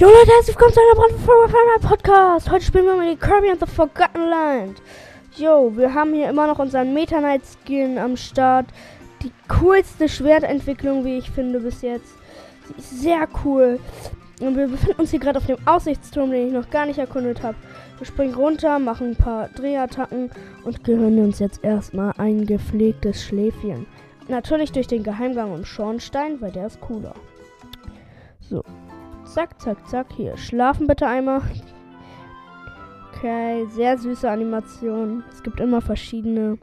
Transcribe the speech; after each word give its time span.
Jo 0.00 0.06
Leute, 0.06 0.32
herzlich 0.32 0.56
willkommen 0.56 0.72
zu 0.72 0.80
einer 0.80 0.94
brandneuen 0.94 1.80
Podcast. 1.82 2.50
Heute 2.50 2.64
spielen 2.64 2.86
wir 2.86 2.96
mal 2.96 3.10
die 3.10 3.20
Kirby 3.20 3.50
and 3.50 3.60
the 3.60 3.66
Forgotten 3.66 4.30
Land. 4.30 4.80
Jo, 5.36 5.76
wir 5.76 5.92
haben 5.92 6.14
hier 6.14 6.30
immer 6.30 6.46
noch 6.46 6.58
unseren 6.58 6.94
Meta 6.94 7.18
Knight 7.18 7.42
Skin 7.44 7.98
am 7.98 8.16
Start. 8.16 8.64
Die 9.22 9.30
coolste 9.46 10.08
Schwertentwicklung, 10.08 11.04
wie 11.04 11.18
ich 11.18 11.30
finde, 11.30 11.60
bis 11.60 11.82
jetzt. 11.82 12.14
Sie 12.66 12.78
ist 12.78 13.02
sehr 13.02 13.28
cool. 13.44 13.78
Und 14.40 14.56
wir 14.56 14.68
befinden 14.68 15.02
uns 15.02 15.10
hier 15.10 15.20
gerade 15.20 15.36
auf 15.36 15.44
dem 15.44 15.58
Aussichtsturm, 15.66 16.30
den 16.30 16.46
ich 16.46 16.54
noch 16.54 16.70
gar 16.70 16.86
nicht 16.86 16.98
erkundet 16.98 17.42
habe. 17.42 17.58
Wir 17.98 18.06
springen 18.06 18.34
runter, 18.34 18.78
machen 18.78 19.10
ein 19.10 19.16
paar 19.16 19.48
Drehattacken 19.48 20.30
und 20.64 20.82
gönnen 20.82 21.22
uns 21.22 21.40
jetzt 21.40 21.62
erstmal 21.62 22.14
ein 22.16 22.46
gepflegtes 22.46 23.22
Schläfchen. 23.22 23.84
Natürlich 24.28 24.72
durch 24.72 24.86
den 24.86 25.02
Geheimgang 25.02 25.54
im 25.54 25.66
Schornstein, 25.66 26.40
weil 26.40 26.52
der 26.52 26.68
ist 26.68 26.80
cooler. 26.80 27.12
So. 28.40 28.64
Zack, 29.32 29.60
zack, 29.60 29.88
zack. 29.88 30.06
Hier. 30.16 30.36
Schlafen 30.36 30.88
bitte 30.88 31.06
einmal. 31.06 31.40
Okay, 33.12 33.64
sehr 33.68 33.96
süße 33.96 34.28
Animation. 34.28 35.22
Es 35.30 35.40
gibt 35.44 35.60
immer 35.60 35.80
verschiedene. 35.80 36.58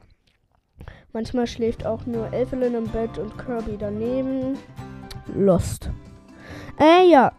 Manchmal 1.13 1.47
schläft 1.47 1.85
auch 1.85 2.05
nur 2.05 2.33
Elfelin 2.33 2.75
im 2.75 2.87
Bett 2.89 3.17
und 3.19 3.37
Kirby 3.37 3.77
daneben. 3.79 4.57
Lost. 5.33 5.89
Äh, 6.77 7.09
ja. 7.09 7.31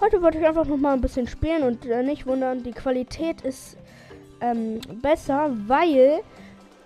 Heute 0.00 0.22
wollte 0.22 0.38
ich 0.38 0.46
einfach 0.46 0.64
noch 0.64 0.78
mal 0.78 0.94
ein 0.94 1.02
bisschen 1.02 1.26
spielen 1.26 1.62
und 1.62 1.84
äh, 1.84 2.02
nicht 2.02 2.26
wundern, 2.26 2.62
die 2.62 2.72
Qualität 2.72 3.42
ist 3.42 3.76
ähm, 4.40 4.80
besser, 5.02 5.50
weil 5.66 6.20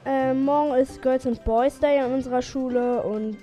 äh, 0.05 0.35
morgen 0.35 0.75
ist 0.75 1.01
Girls 1.01 1.29
and 1.29 1.45
Boys 1.45 1.79
Day 1.79 2.01
an 2.01 2.13
unserer 2.13 2.43
Schule 2.43 3.05
und 3.05 3.37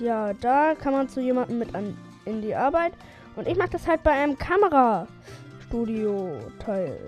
ja, 0.00 0.32
da 0.32 0.74
kann 0.74 0.94
man 0.94 1.10
zu 1.10 1.20
jemandem 1.20 1.58
mit 1.58 1.74
an, 1.74 1.94
in 2.24 2.40
die 2.40 2.54
Arbeit 2.54 2.92
und 3.36 3.48
ich 3.48 3.56
mache 3.56 3.70
das 3.70 3.86
halt 3.86 4.02
bei 4.02 4.10
einem 4.10 4.36
Kamerastudio-Teil. 4.38 6.98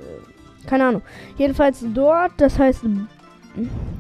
Keine 0.67 0.87
Ahnung. 0.87 1.03
Jedenfalls 1.37 1.85
dort, 1.93 2.33
das 2.39 2.59
heißt, 2.59 2.85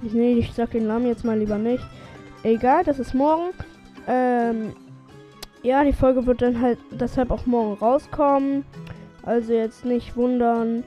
nee, 0.02 0.34
ich 0.34 0.52
sag 0.54 0.70
den 0.70 0.86
Namen 0.86 1.06
jetzt 1.06 1.24
mal 1.24 1.38
lieber 1.38 1.58
nicht. 1.58 1.84
Egal, 2.42 2.84
das 2.84 2.98
ist 2.98 3.14
morgen. 3.14 3.50
Ähm, 4.06 4.72
ja, 5.62 5.84
die 5.84 5.92
Folge 5.92 6.26
wird 6.26 6.42
dann 6.42 6.60
halt 6.60 6.78
deshalb 6.90 7.30
auch 7.30 7.46
morgen 7.46 7.74
rauskommen. 7.74 8.64
Also 9.22 9.52
jetzt 9.52 9.84
nicht 9.84 10.16
wundern. 10.16 10.84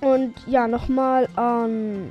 Und 0.00 0.34
ja, 0.46 0.66
nochmal 0.66 1.28
an. 1.36 2.10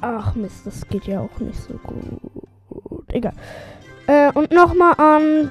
Ach 0.00 0.34
Mist, 0.34 0.66
das 0.66 0.86
geht 0.88 1.06
ja 1.06 1.20
auch 1.20 1.38
nicht 1.40 1.60
so 1.60 1.74
gut. 1.74 3.08
Egal. 3.08 3.32
Äh, 4.06 4.30
und 4.32 4.52
nochmal 4.52 4.94
an. 4.98 5.50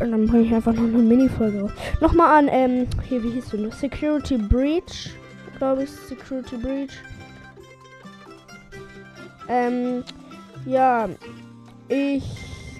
Und 0.00 0.12
dann 0.12 0.26
bringe 0.26 0.44
ich 0.44 0.54
einfach 0.54 0.72
noch 0.72 0.82
eine 0.82 0.98
Mini-Folge 0.98 1.60
raus. 1.60 1.72
Nochmal 2.00 2.38
an, 2.38 2.48
ähm, 2.50 2.86
hier, 3.08 3.22
wie 3.22 3.30
hieß 3.30 3.50
du 3.50 3.58
noch? 3.58 3.72
Security 3.72 4.38
Breach. 4.38 5.10
Glaube 5.58 5.82
ich, 5.84 5.90
Security 5.90 6.56
Breach. 6.56 6.92
Ähm, 9.48 10.02
ja. 10.64 11.08
Ich 11.88 12.24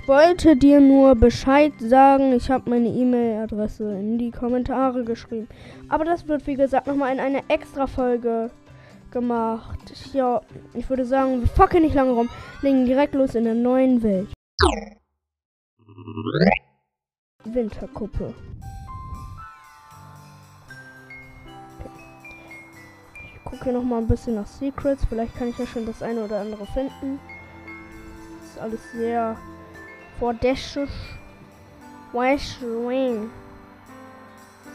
wollte 0.06 0.56
dir 0.56 0.80
nur 0.80 1.14
Bescheid 1.14 1.72
sagen. 1.78 2.32
Ich 2.32 2.50
habe 2.50 2.70
meine 2.70 2.88
E-Mail-Adresse 2.88 3.92
in 3.92 4.18
die 4.18 4.30
Kommentare 4.30 5.04
geschrieben. 5.04 5.48
Aber 5.88 6.04
das 6.04 6.26
wird, 6.26 6.46
wie 6.46 6.54
gesagt, 6.54 6.86
nochmal 6.86 7.12
in 7.12 7.20
einer 7.20 7.42
extra 7.48 7.86
Folge 7.86 8.50
gemacht. 9.10 9.92
Ja, 10.12 10.40
ich 10.74 10.88
würde 10.88 11.04
sagen, 11.04 11.40
wir 11.40 11.48
fucken 11.48 11.82
nicht 11.82 11.94
lange 11.94 12.12
rum. 12.12 12.30
Legen 12.62 12.86
direkt 12.86 13.14
los 13.14 13.34
in 13.34 13.44
der 13.44 13.54
neuen 13.54 14.02
Welt. 14.02 14.28
Winterkuppe. 17.44 18.34
Ich 23.34 23.44
gucke 23.44 23.64
hier 23.64 23.72
nochmal 23.72 24.00
ein 24.00 24.08
bisschen 24.08 24.36
nach 24.36 24.46
Secrets. 24.46 25.04
Vielleicht 25.08 25.36
kann 25.36 25.48
ich 25.48 25.58
ja 25.58 25.66
schon 25.66 25.86
das 25.86 26.02
eine 26.02 26.24
oder 26.24 26.40
andere 26.40 26.66
finden. 26.66 27.18
Das 28.40 28.50
ist 28.50 28.58
alles 28.60 28.92
sehr. 28.92 29.36
West 32.12 32.60
Wing. 32.62 33.30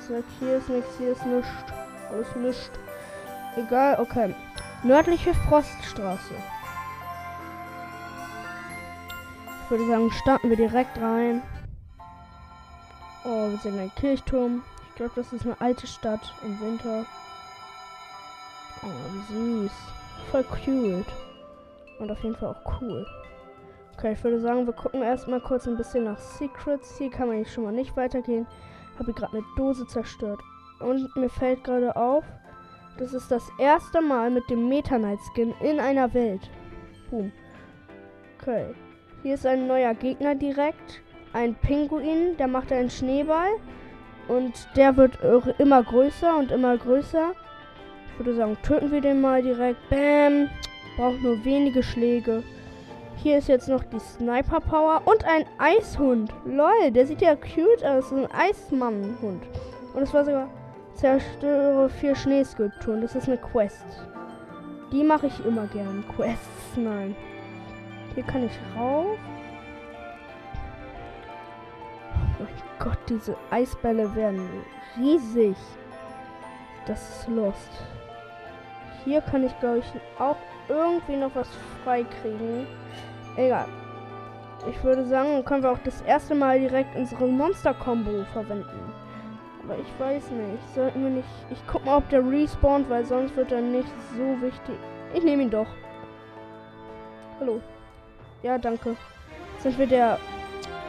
So, 0.07 0.23
hier 0.39 0.57
ist 0.57 0.69
nichts, 0.69 0.97
hier 0.97 1.11
ist 1.11 1.25
nichts. 1.25 1.49
Alles 2.11 2.35
nichts. 2.35 2.71
Egal, 3.55 3.99
okay. 3.99 4.35
Nördliche 4.83 5.33
Froststraße. 5.33 6.33
Ich 9.63 9.71
würde 9.71 9.87
sagen, 9.87 10.11
starten 10.11 10.49
wir 10.49 10.57
direkt 10.57 10.99
rein. 10.99 11.41
Oh, 13.27 13.49
wir 13.49 13.57
sind 13.57 13.79
ein 13.79 13.91
Kirchturm. 13.95 14.61
Ich 14.89 14.95
glaube, 14.95 15.13
das 15.15 15.33
ist 15.33 15.45
eine 15.45 15.59
alte 15.59 15.87
Stadt 15.87 16.31
im 16.43 16.61
Winter. 16.61 17.05
Oh, 18.83 18.87
wie 19.11 19.33
süß. 19.33 19.71
Voll 20.29 20.43
cute. 20.43 21.11
Und 21.99 22.11
auf 22.11 22.21
jeden 22.23 22.35
Fall 22.35 22.49
auch 22.49 22.81
cool. 22.81 23.03
Okay, 23.97 24.13
ich 24.13 24.23
würde 24.23 24.39
sagen, 24.39 24.67
wir 24.67 24.73
gucken 24.73 25.01
erstmal 25.01 25.41
kurz 25.41 25.67
ein 25.67 25.75
bisschen 25.75 26.03
nach 26.03 26.19
Secrets. 26.19 26.99
Hier 26.99 27.09
kann 27.09 27.27
man 27.27 27.39
jetzt 27.39 27.51
schon 27.51 27.63
mal 27.63 27.73
nicht 27.73 27.97
weitergehen. 27.97 28.45
Habe 28.99 29.09
ich 29.09 29.15
gerade 29.15 29.37
eine 29.37 29.45
Dose 29.57 29.87
zerstört. 29.87 30.39
Und 30.79 31.15
mir 31.15 31.29
fällt 31.29 31.63
gerade 31.63 31.95
auf, 31.95 32.25
das 32.99 33.13
ist 33.13 33.31
das 33.31 33.49
erste 33.57 34.01
Mal 34.01 34.29
mit 34.29 34.47
dem 34.51 34.69
Meta 34.69 34.97
Knight 34.97 35.19
Skin 35.33 35.51
in 35.61 35.79
einer 35.79 36.13
Welt. 36.13 36.47
Boom. 37.09 37.31
Okay. 38.39 38.75
Hier 39.23 39.33
ist 39.33 39.47
ein 39.47 39.65
neuer 39.65 39.95
Gegner 39.95 40.35
direkt. 40.35 41.01
Ein 41.35 41.53
Pinguin, 41.55 42.37
der 42.37 42.47
macht 42.47 42.71
einen 42.71 42.89
Schneeball. 42.89 43.49
Und 44.29 44.53
der 44.77 44.95
wird 44.95 45.19
immer 45.59 45.83
größer 45.83 46.37
und 46.37 46.49
immer 46.49 46.77
größer. 46.77 47.33
Ich 48.07 48.19
würde 48.19 48.35
sagen, 48.35 48.57
töten 48.63 48.89
wir 48.89 49.01
den 49.01 49.19
mal 49.19 49.43
direkt. 49.43 49.77
Bam. 49.89 50.49
Braucht 50.95 51.21
nur 51.21 51.43
wenige 51.43 51.83
Schläge. 51.83 52.41
Hier 53.17 53.37
ist 53.37 53.49
jetzt 53.49 53.67
noch 53.67 53.83
die 53.83 53.99
Sniper 53.99 54.61
Power 54.61 55.01
und 55.03 55.25
ein 55.25 55.43
Eishund. 55.57 56.33
Lol, 56.45 56.91
der 56.91 57.05
sieht 57.05 57.21
ja 57.21 57.35
cute 57.35 57.83
aus. 57.83 58.13
Ein 58.13 58.31
Eismannhund. 58.31 59.43
Und 59.93 60.01
es 60.01 60.13
war 60.13 60.23
sogar 60.23 60.47
zerstöre 60.93 61.89
vier 61.89 62.15
Schneeskulpturen. 62.15 63.01
Das 63.01 63.13
ist 63.13 63.27
eine 63.27 63.37
Quest. 63.37 63.85
Die 64.93 65.03
mache 65.03 65.27
ich 65.27 65.45
immer 65.45 65.67
gern. 65.67 66.05
Quests, 66.15 66.77
nein. 66.77 67.13
Hier 68.13 68.23
kann 68.23 68.45
ich 68.45 68.57
rauf. 68.79 69.17
Mein 72.39 72.53
Gott, 72.79 72.97
diese 73.07 73.35
Eisbälle 73.51 74.13
werden 74.15 74.47
riesig. 74.97 75.55
Das 76.85 77.01
ist 77.09 77.27
Lost. 77.29 77.69
Hier 79.03 79.21
kann 79.21 79.43
ich, 79.43 79.59
glaube 79.59 79.79
ich, 79.79 79.85
auch 80.19 80.37
irgendwie 80.69 81.15
noch 81.15 81.33
was 81.35 81.47
freikriegen. 81.83 82.67
Egal. 83.37 83.67
Ich 84.69 84.83
würde 84.83 85.05
sagen, 85.05 85.43
können 85.45 85.63
wir 85.63 85.71
auch 85.71 85.83
das 85.83 86.01
erste 86.01 86.33
Mal 86.33 86.59
direkt 86.59 86.95
unsere 86.95 87.27
Monster-Combo 87.27 88.25
verwenden. 88.33 88.93
Aber 89.63 89.77
ich 89.77 89.99
weiß 89.99 90.31
nicht. 90.31 90.75
Sollten 90.75 91.03
wir 91.03 91.09
nicht. 91.09 91.27
Ich 91.51 91.59
guck 91.67 91.85
mal, 91.85 91.97
ob 91.97 92.09
der 92.09 92.27
respawnt, 92.27 92.89
weil 92.89 93.05
sonst 93.05 93.35
wird 93.35 93.51
er 93.51 93.61
nicht 93.61 93.89
so 94.15 94.41
wichtig. 94.41 94.75
Ich 95.13 95.23
nehme 95.23 95.43
ihn 95.43 95.51
doch. 95.51 95.67
Hallo. 97.39 97.61
Ja, 98.43 98.57
danke. 98.57 98.95
Sind 99.59 99.77
wir 99.77 99.87
der 99.87 100.17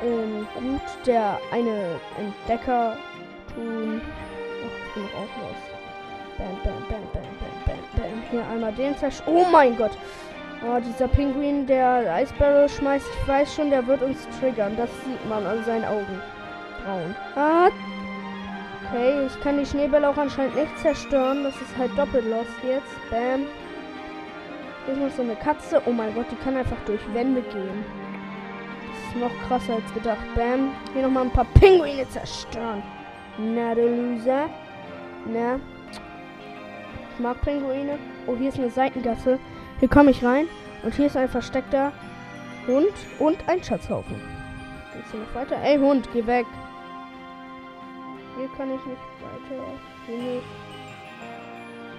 ähm, 0.02 0.46
gut, 0.54 1.06
der 1.06 1.38
eine 1.52 2.00
Entdecker 2.18 2.96
tun. 3.54 4.00
Ach, 4.02 4.86
ich 4.86 4.94
bin 4.94 5.04
auch 5.14 5.42
los. 5.42 5.76
Bam, 6.38 6.56
bam, 6.64 6.82
bam, 6.88 7.02
bam, 7.12 7.22
bam, 7.40 7.56
bam, 7.64 8.02
bam. 8.02 8.22
Hier 8.30 8.46
einmal 8.48 8.72
den 8.72 8.96
zersch. 8.96 9.22
Oh 9.26 9.44
mein 9.50 9.76
Gott. 9.76 9.92
Oh, 10.62 10.78
dieser 10.80 11.08
Pinguin, 11.08 11.66
der 11.66 12.12
Eisbälle 12.14 12.68
schmeißt, 12.68 13.06
ich 13.06 13.28
weiß 13.28 13.54
schon, 13.54 13.70
der 13.70 13.86
wird 13.86 14.02
uns 14.02 14.26
triggern. 14.40 14.76
Das 14.76 14.90
sieht 15.04 15.28
man 15.28 15.44
an 15.46 15.62
seinen 15.64 15.84
Augen. 15.84 16.22
Braun. 16.84 17.14
Ah. 17.34 17.68
Okay, 18.88 19.26
ich 19.26 19.40
kann 19.40 19.58
die 19.58 19.66
Schneebälle 19.66 20.08
auch 20.08 20.16
anscheinend 20.16 20.56
nicht 20.56 20.78
zerstören. 20.78 21.42
Das 21.44 21.54
ist 21.56 21.76
halt 21.76 21.96
doppelt 21.96 22.24
lost 22.24 22.50
jetzt. 22.66 23.10
Bam. 23.10 23.46
Hier 24.84 24.94
ist 24.94 25.00
noch 25.00 25.10
so 25.10 25.22
eine 25.22 25.36
Katze. 25.36 25.82
Oh 25.86 25.92
mein 25.92 26.14
Gott, 26.14 26.26
die 26.30 26.36
kann 26.36 26.56
einfach 26.56 26.76
durch 26.86 27.00
Wände 27.12 27.42
gehen. 27.42 27.84
Noch 29.20 29.30
krasser 29.48 29.74
als 29.74 29.94
gedacht. 29.94 30.18
Bam. 30.34 30.72
Hier 30.92 31.02
nochmal 31.02 31.24
ein 31.24 31.30
paar 31.30 31.46
Pinguine 31.58 32.08
zerstören. 32.08 32.82
Na, 33.38 33.74
du 33.74 33.88
Loser. 33.88 34.48
Na. 35.26 35.58
Ich 37.12 37.20
mag 37.20 37.40
Pinguine. 37.40 37.98
Oh, 38.26 38.36
hier 38.36 38.50
ist 38.50 38.58
eine 38.58 38.70
Seitengasse. 38.70 39.38
Hier 39.80 39.88
komme 39.88 40.10
ich 40.10 40.22
rein 40.22 40.46
und 40.82 40.94
hier 40.94 41.06
ist 41.06 41.16
ein 41.16 41.28
versteckter 41.28 41.92
Hund 42.66 42.92
und 43.18 43.38
ein 43.48 43.62
Schatzhaufen. 43.62 44.20
Geht's 44.92 45.10
hier 45.10 45.20
noch 45.20 45.34
weiter? 45.34 45.56
Ey 45.62 45.78
Hund, 45.78 46.08
geh 46.12 46.26
weg. 46.26 46.46
Hier 48.36 48.48
kann 48.56 48.68
ich 48.68 48.84
nicht 48.84 49.00
weiter. 49.22 49.62
Hier 50.06 50.18
nicht. 50.18 50.46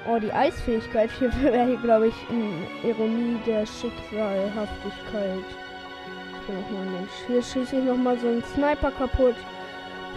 Oh, 0.08 0.20
die 0.20 0.32
Eisfähigkeit. 0.32 1.10
Hier 1.18 1.34
wäre 1.42 1.78
glaube 1.78 2.08
ich, 2.08 2.16
eine 2.30 2.90
Ironie 2.90 3.40
der 3.46 3.66
Schicksalhaftigkeit. 3.66 5.67
Ich 6.48 6.54
bin 6.54 6.62
noch 6.62 6.72
mal 6.72 6.82
ein 6.82 6.94
Mensch. 6.94 7.12
Hier 7.28 7.44
schieße 7.44 7.78
ich 7.78 7.84
noch 7.84 7.98
mal 7.98 8.18
so 8.18 8.28
einen 8.28 8.42
Sniper 8.42 8.92
kaputt. 8.92 9.36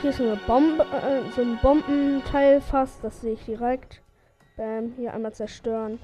Hier 0.00 0.10
ist 0.10 0.18
so, 0.18 0.22
eine 0.22 0.36
Bombe, 0.36 0.84
äh, 0.84 1.28
so 1.34 1.42
ein 1.42 1.58
Bombenteil 1.60 2.60
fast. 2.60 3.02
Das 3.02 3.20
sehe 3.20 3.32
ich 3.32 3.44
direkt. 3.46 4.00
Bam, 4.56 4.92
hier 4.96 5.12
einmal 5.12 5.32
zerstören. 5.32 5.98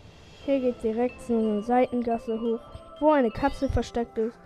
Hier 0.45 0.59
geht 0.59 0.83
direkt 0.83 1.21
so 1.21 1.39
eine 1.39 1.63
Seitengasse 1.63 2.41
hoch, 2.41 2.61
wo 2.99 3.13
eine 3.13 3.31
Kapsel 3.31 3.69
versteckt 3.69 4.19
ist. 4.19 4.37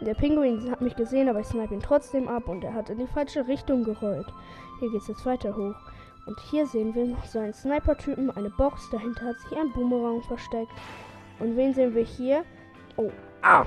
Der 0.00 0.14
Pinguin 0.14 0.68
hat 0.72 0.80
mich 0.80 0.96
gesehen, 0.96 1.28
aber 1.28 1.38
ich 1.38 1.46
snipe 1.46 1.72
ihn 1.72 1.80
trotzdem 1.80 2.26
ab 2.26 2.48
und 2.48 2.64
er 2.64 2.74
hat 2.74 2.90
in 2.90 2.98
die 2.98 3.06
falsche 3.06 3.46
Richtung 3.46 3.84
gerollt. 3.84 4.26
Hier 4.80 4.90
geht 4.90 5.02
es 5.02 5.08
jetzt 5.08 5.24
weiter 5.24 5.56
hoch. 5.56 5.76
Und 6.26 6.40
hier 6.50 6.66
sehen 6.66 6.96
wir 6.96 7.04
noch 7.04 7.24
so 7.26 7.38
einen 7.38 7.54
Sniper-Typen, 7.54 8.32
eine 8.32 8.50
Box. 8.50 8.90
Dahinter 8.90 9.26
hat 9.26 9.38
sich 9.38 9.56
ein 9.56 9.70
Boomerang 9.72 10.20
versteckt. 10.22 10.72
Und 11.38 11.56
wen 11.56 11.72
sehen 11.74 11.94
wir 11.94 12.04
hier? 12.04 12.44
Oh, 12.96 13.10
ah! 13.42 13.64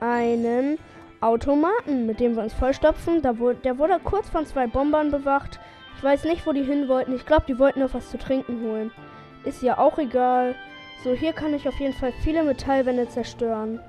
Einen 0.00 0.78
Automaten, 1.20 2.06
mit 2.06 2.20
dem 2.20 2.36
wir 2.36 2.42
uns 2.42 2.54
vollstopfen. 2.54 3.22
Da 3.22 3.38
wurde, 3.38 3.58
der 3.60 3.78
wurde 3.78 3.98
kurz 4.02 4.28
von 4.28 4.46
zwei 4.46 4.66
Bombern 4.66 5.10
bewacht. 5.10 5.58
Ich 5.96 6.04
weiß 6.04 6.24
nicht, 6.24 6.46
wo 6.46 6.52
die 6.52 6.62
hin 6.62 6.88
wollten. 6.88 7.14
Ich 7.14 7.26
glaube, 7.26 7.44
die 7.48 7.58
wollten 7.58 7.80
noch 7.80 7.94
was 7.94 8.10
zu 8.10 8.18
trinken 8.18 8.62
holen. 8.62 8.92
Ist 9.44 9.62
ja 9.62 9.78
auch 9.78 9.98
egal. 9.98 10.54
So, 11.02 11.12
hier 11.12 11.32
kann 11.32 11.54
ich 11.54 11.68
auf 11.68 11.78
jeden 11.80 11.94
Fall 11.94 12.12
viele 12.22 12.42
Metallwände 12.42 13.08
zerstören. 13.08 13.80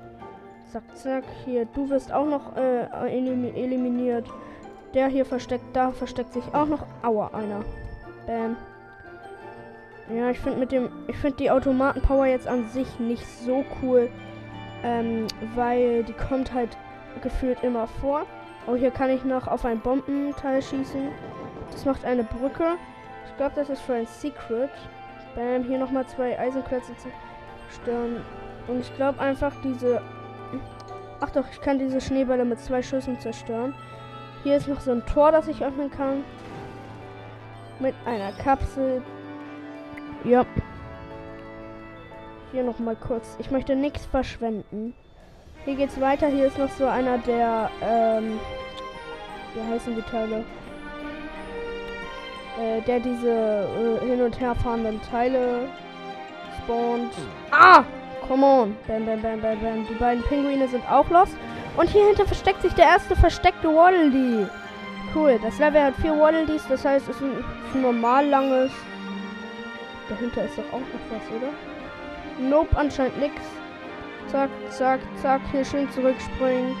Zack, 0.72 0.82
zack. 0.94 1.24
Hier, 1.44 1.66
du 1.66 1.88
wirst 1.90 2.12
auch 2.12 2.26
noch 2.26 2.56
äh, 2.56 2.86
eliminiert. 3.08 4.26
Der 4.94 5.06
hier 5.06 5.24
versteckt, 5.24 5.64
da 5.72 5.92
versteckt 5.92 6.32
sich 6.32 6.44
auch 6.52 6.66
noch. 6.66 6.84
Aua, 7.02 7.30
einer. 7.32 7.64
Bam. 8.26 8.56
Ja, 10.12 10.30
ich 10.30 10.40
finde 10.40 10.58
mit 10.58 10.72
dem, 10.72 10.88
ich 11.06 11.16
finde 11.16 11.36
die 11.36 11.50
Automatenpower 11.50 12.26
jetzt 12.26 12.48
an 12.48 12.68
sich 12.68 12.98
nicht 12.98 13.24
so 13.44 13.64
cool, 13.80 14.08
ähm, 14.82 15.26
weil 15.54 16.04
die 16.04 16.12
kommt 16.12 16.52
halt 16.52 16.76
gefühlt 17.22 17.62
immer 17.62 17.86
vor. 17.86 18.26
Oh, 18.66 18.74
hier 18.74 18.90
kann 18.90 19.10
ich 19.10 19.24
noch 19.24 19.46
auf 19.46 19.64
ein 19.64 19.80
Bombenteil 19.80 20.62
schießen. 20.62 21.08
Das 21.72 21.84
macht 21.84 22.04
eine 22.04 22.24
Brücke. 22.24 22.76
Ich 23.26 23.36
glaube, 23.36 23.52
das 23.56 23.70
ist 23.70 23.80
für 23.82 23.94
ein 23.94 24.06
Secret. 24.06 24.70
Bam, 25.34 25.64
hier 25.64 25.78
nochmal 25.78 26.06
zwei 26.06 26.38
Eisenklötze 26.38 26.92
zerstören. 27.68 28.22
Und 28.68 28.80
ich 28.80 28.94
glaube 28.96 29.20
einfach 29.20 29.52
diese... 29.62 30.02
Ach 31.20 31.30
doch, 31.30 31.44
ich 31.50 31.60
kann 31.60 31.78
diese 31.78 32.00
Schneebälle 32.00 32.44
mit 32.44 32.60
zwei 32.60 32.82
Schüssen 32.82 33.18
zerstören. 33.20 33.74
Hier 34.42 34.56
ist 34.56 34.68
noch 34.68 34.80
so 34.80 34.92
ein 34.92 35.04
Tor, 35.06 35.32
das 35.32 35.48
ich 35.48 35.64
öffnen 35.64 35.90
kann. 35.90 36.24
Mit 37.78 37.94
einer 38.06 38.32
Kapsel. 38.32 39.02
Ja. 40.24 40.44
Hier 42.52 42.64
nochmal 42.64 42.96
kurz. 42.96 43.36
Ich 43.38 43.50
möchte 43.50 43.76
nichts 43.76 44.04
verschwenden. 44.06 44.94
Hier 45.64 45.76
geht's 45.76 46.00
weiter. 46.00 46.26
Hier 46.26 46.46
ist 46.46 46.58
noch 46.58 46.70
so 46.70 46.86
einer 46.86 47.18
der, 47.18 47.70
ähm, 47.80 48.40
wie 49.54 49.72
heißen 49.72 49.94
die 49.94 50.02
Teile? 50.02 50.44
Äh, 52.60 52.80
der 52.82 52.98
diese 52.98 54.00
äh, 54.02 54.06
hin 54.06 54.22
und 54.22 54.40
her 54.40 54.54
fahrenden 54.56 55.00
Teile 55.10 55.68
spawnt. 56.58 57.12
Ah! 57.52 57.84
Come 58.26 58.46
on. 58.46 58.76
Bam, 58.86 59.06
bam, 59.06 59.22
bam, 59.22 59.40
bam, 59.40 59.60
bam. 59.60 59.86
Die 59.88 59.94
beiden 59.94 60.22
Pinguine 60.24 60.66
sind 60.68 60.84
auch 60.90 61.08
lost. 61.10 61.36
Und 61.76 61.88
hier 61.88 62.06
hinter 62.06 62.26
versteckt 62.26 62.62
sich 62.62 62.72
der 62.74 62.86
erste 62.86 63.14
versteckte 63.14 63.68
Waddle 63.68 64.48
Cool. 65.14 65.38
Das 65.42 65.58
Level 65.58 65.82
hat 65.82 65.94
vier 65.96 66.18
Waddle 66.18 66.46
Das 66.46 66.84
heißt, 66.84 67.08
es 67.08 67.16
ist 67.16 67.22
ein, 67.22 67.44
ein 67.74 67.82
normal 67.82 68.26
langes. 68.26 68.72
Dahinter 70.08 70.44
ist 70.44 70.58
doch 70.58 70.64
auch 70.72 70.80
noch 70.80 71.10
was, 71.10 71.36
oder? 71.36 71.48
Nope, 72.38 72.76
anscheinend 72.76 73.18
nichts. 73.18 73.42
Zack, 74.28 74.50
zack, 74.70 75.00
zack. 75.20 75.40
Hier 75.50 75.64
schön 75.64 75.90
zurückspringen. 75.90 76.76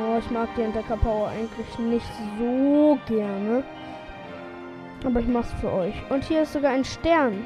Oh, 0.00 0.18
ich 0.18 0.30
mag 0.30 0.48
die 0.56 0.62
Entdecker-Power 0.62 1.28
eigentlich 1.28 1.78
nicht 1.78 2.06
so 2.38 2.98
gerne. 3.06 3.62
Aber 5.04 5.20
ich 5.20 5.26
mach's 5.26 5.52
für 5.60 5.72
euch. 5.72 5.94
Und 6.10 6.24
hier 6.24 6.42
ist 6.42 6.52
sogar 6.52 6.72
ein 6.72 6.84
Stern, 6.84 7.44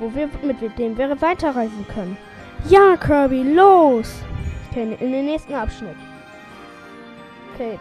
wo 0.00 0.12
wir 0.14 0.28
mit 0.42 0.78
dem 0.78 0.96
wir 0.96 1.20
weiterreisen 1.20 1.86
können. 1.92 2.16
Ja, 2.68 2.96
Kirby, 2.96 3.42
los! 3.42 4.22
Okay, 4.70 4.96
in 4.98 5.12
den 5.12 5.26
nächsten 5.26 5.54
Abschnitt. 5.54 5.96
Okay. 7.54 7.78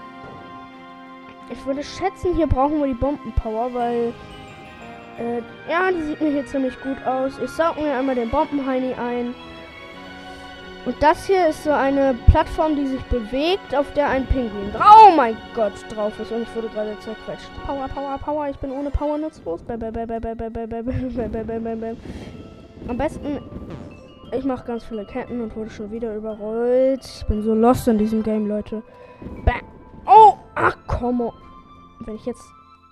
Ich 1.50 1.66
würde 1.66 1.84
schätzen, 1.84 2.36
hier 2.36 2.48
brauchen 2.48 2.80
wir 2.80 2.88
die 2.88 2.94
Bombenpower, 2.94 3.74
weil... 3.74 4.14
Äh, 5.20 5.42
ja, 5.70 5.92
die 5.92 6.02
sieht 6.04 6.22
mir 6.22 6.32
hier 6.32 6.46
ziemlich 6.46 6.80
gut 6.82 6.98
aus. 7.06 7.34
Ich 7.44 7.50
saug 7.52 7.80
mir 7.80 7.94
einmal 7.94 8.16
den 8.16 8.30
Bombenheini 8.30 8.94
ein. 8.94 9.36
Und 10.86 11.02
das 11.02 11.28
hier 11.28 11.48
ist 11.48 11.64
so 11.64 11.72
eine 11.72 12.14
Plattform, 12.28 12.76
die 12.76 12.88
sich 12.88 13.02
bewegt, 13.04 13.74
auf 13.74 13.94
der 13.94 14.10
ein 14.10 14.26
Pinguin, 14.26 14.74
oh 14.76 15.16
mein 15.16 15.38
Gott, 15.56 15.72
drauf 15.90 16.12
ist. 16.20 16.32
Und 16.32 16.42
ich 16.42 16.56
wurde 16.56 16.68
gerade 16.68 16.98
zerquetscht. 17.00 17.50
Power, 17.66 17.88
Power, 17.88 18.18
Power. 18.18 18.50
Ich 18.50 18.58
bin 18.58 18.72
ohne 18.72 18.90
Power 18.90 19.18
nutzlos. 19.18 19.62
Am 22.90 22.98
besten, 22.98 23.40
ich 24.34 24.44
mache 24.44 24.66
ganz 24.68 24.84
viele 24.84 25.06
Ketten 25.06 25.40
und 25.40 25.56
wurde 25.56 25.70
schon 25.70 25.90
wieder 25.90 26.14
überrollt. 26.18 27.06
Ich 27.06 27.26
bin 27.28 27.42
so 27.44 27.54
lost 27.54 27.88
in 27.88 27.98
diesem 27.98 28.22
Game, 28.22 28.48
Leute. 28.48 28.84
Oh, 30.06 30.34
ach 30.56 30.76
komm. 30.88 31.32
Wenn 32.02 32.16
ich 32.16 32.26
jetzt, 32.26 32.44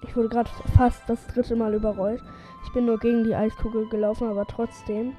ich 0.02 0.16
wurde 0.16 0.30
gerade 0.30 0.50
fast 0.76 1.04
das 1.08 1.26
dritte 1.28 1.56
Mal 1.56 1.74
überrollt. 1.74 2.22
Ich 2.66 2.74
bin 2.74 2.86
nur 2.86 3.00
gegen 3.00 3.24
die 3.24 3.36
Eiskugel 3.36 3.88
gelaufen, 3.90 4.28
aber 4.28 4.46
trotzdem. 4.46 5.16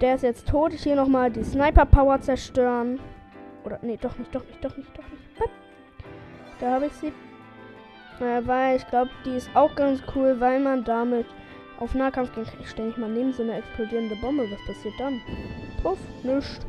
Der 0.00 0.14
ist 0.14 0.22
jetzt 0.22 0.48
tot. 0.48 0.72
Ich 0.72 0.82
hier 0.82 0.96
nochmal 0.96 1.30
die 1.30 1.44
Sniper 1.44 1.86
Power 1.86 2.20
zerstören. 2.20 3.00
Oder, 3.64 3.78
nee, 3.82 3.98
doch 4.00 4.16
nicht, 4.18 4.34
doch 4.34 4.44
nicht, 4.44 4.64
doch 4.64 4.76
nicht, 4.76 4.96
doch 4.96 5.04
nicht. 5.10 5.28
Da 6.60 6.72
habe 6.72 6.86
ich 6.86 6.92
sie. 6.92 7.12
Äh, 8.20 8.46
weil 8.46 8.76
ich 8.76 8.86
glaube, 8.88 9.10
die 9.24 9.36
ist 9.36 9.50
auch 9.54 9.74
ganz 9.76 10.02
cool, 10.14 10.36
weil 10.40 10.60
man 10.60 10.84
damit 10.84 11.26
auf 11.78 11.94
Nahkampf 11.94 12.34
gehen 12.34 12.44
kann. 12.44 12.60
Ich 12.60 12.70
stelle 12.70 12.88
mich 12.88 12.96
mal 12.96 13.10
neben 13.10 13.32
so 13.32 13.42
eine 13.42 13.58
explodierende 13.58 14.16
Bombe. 14.16 14.44
Was 14.50 14.66
passiert 14.66 14.94
dann? 14.98 15.20
Puff, 15.82 15.98
nichts. 16.22 16.60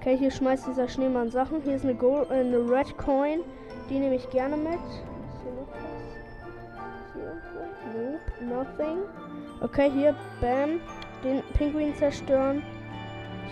Okay, 0.00 0.16
hier 0.16 0.30
schmeißt 0.30 0.66
dieser 0.68 0.88
Schneemann 0.88 1.30
Sachen. 1.30 1.62
Hier 1.62 1.74
ist 1.74 1.84
eine, 1.84 1.94
Gold, 1.94 2.30
äh, 2.30 2.34
eine 2.34 2.58
Red 2.58 2.96
Coin. 2.98 3.40
Die 3.88 3.98
nehme 3.98 4.16
ich 4.16 4.28
gerne 4.30 4.56
mit. 4.56 4.80
Nothing. 8.48 8.98
Okay, 9.60 9.90
hier, 9.90 10.14
bam 10.40 10.80
den 11.24 11.42
Pinguin 11.54 11.94
zerstören. 11.94 12.62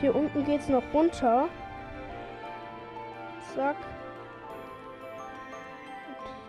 Hier 0.00 0.14
unten 0.14 0.44
geht 0.44 0.60
es 0.60 0.68
noch 0.68 0.82
runter. 0.92 1.48
Zack. 3.54 3.76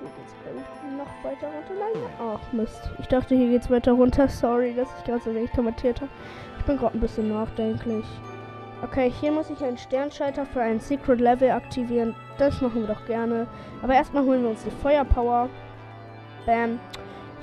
Und 0.01 0.09
hier 0.09 0.53
geht's 0.53 0.97
noch 0.97 1.23
weiter 1.23 1.47
runter. 1.47 1.73
Nein. 1.79 2.03
Ach 2.19 2.53
Mist. 2.53 2.91
Ich 2.99 3.07
dachte, 3.07 3.35
hier 3.35 3.49
geht's 3.49 3.69
weiter 3.69 3.93
runter. 3.93 4.27
Sorry, 4.27 4.73
dass 4.73 4.89
ich 4.97 5.05
gerade 5.05 5.21
so 5.21 5.33
wenig 5.33 5.51
kommentiert 5.51 6.01
habe. 6.01 6.11
Ich 6.59 6.65
bin 6.65 6.77
gerade 6.77 6.97
ein 6.97 7.01
bisschen 7.01 7.29
nachdenklich. 7.29 8.05
Okay, 8.83 9.09
hier 9.09 9.31
muss 9.31 9.49
ich 9.49 9.63
einen 9.63 9.77
Sternschalter 9.77 10.45
für 10.45 10.61
ein 10.61 10.79
Secret 10.79 11.21
Level 11.21 11.49
aktivieren. 11.49 12.15
Das 12.37 12.61
machen 12.61 12.81
wir 12.81 12.93
doch 12.93 13.05
gerne. 13.05 13.47
Aber 13.81 13.93
erstmal 13.93 14.25
holen 14.25 14.43
wir 14.43 14.49
uns 14.49 14.63
die 14.63 14.71
Feuerpower. 14.71 15.49
Bam. 16.45 16.79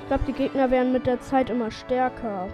Ich 0.03 0.09
glaube, 0.09 0.25
die 0.27 0.33
Gegner 0.33 0.71
werden 0.71 0.93
mit 0.93 1.07
der 1.07 1.21
Zeit 1.21 1.49
immer 1.49 1.71
stärker. 1.71 2.49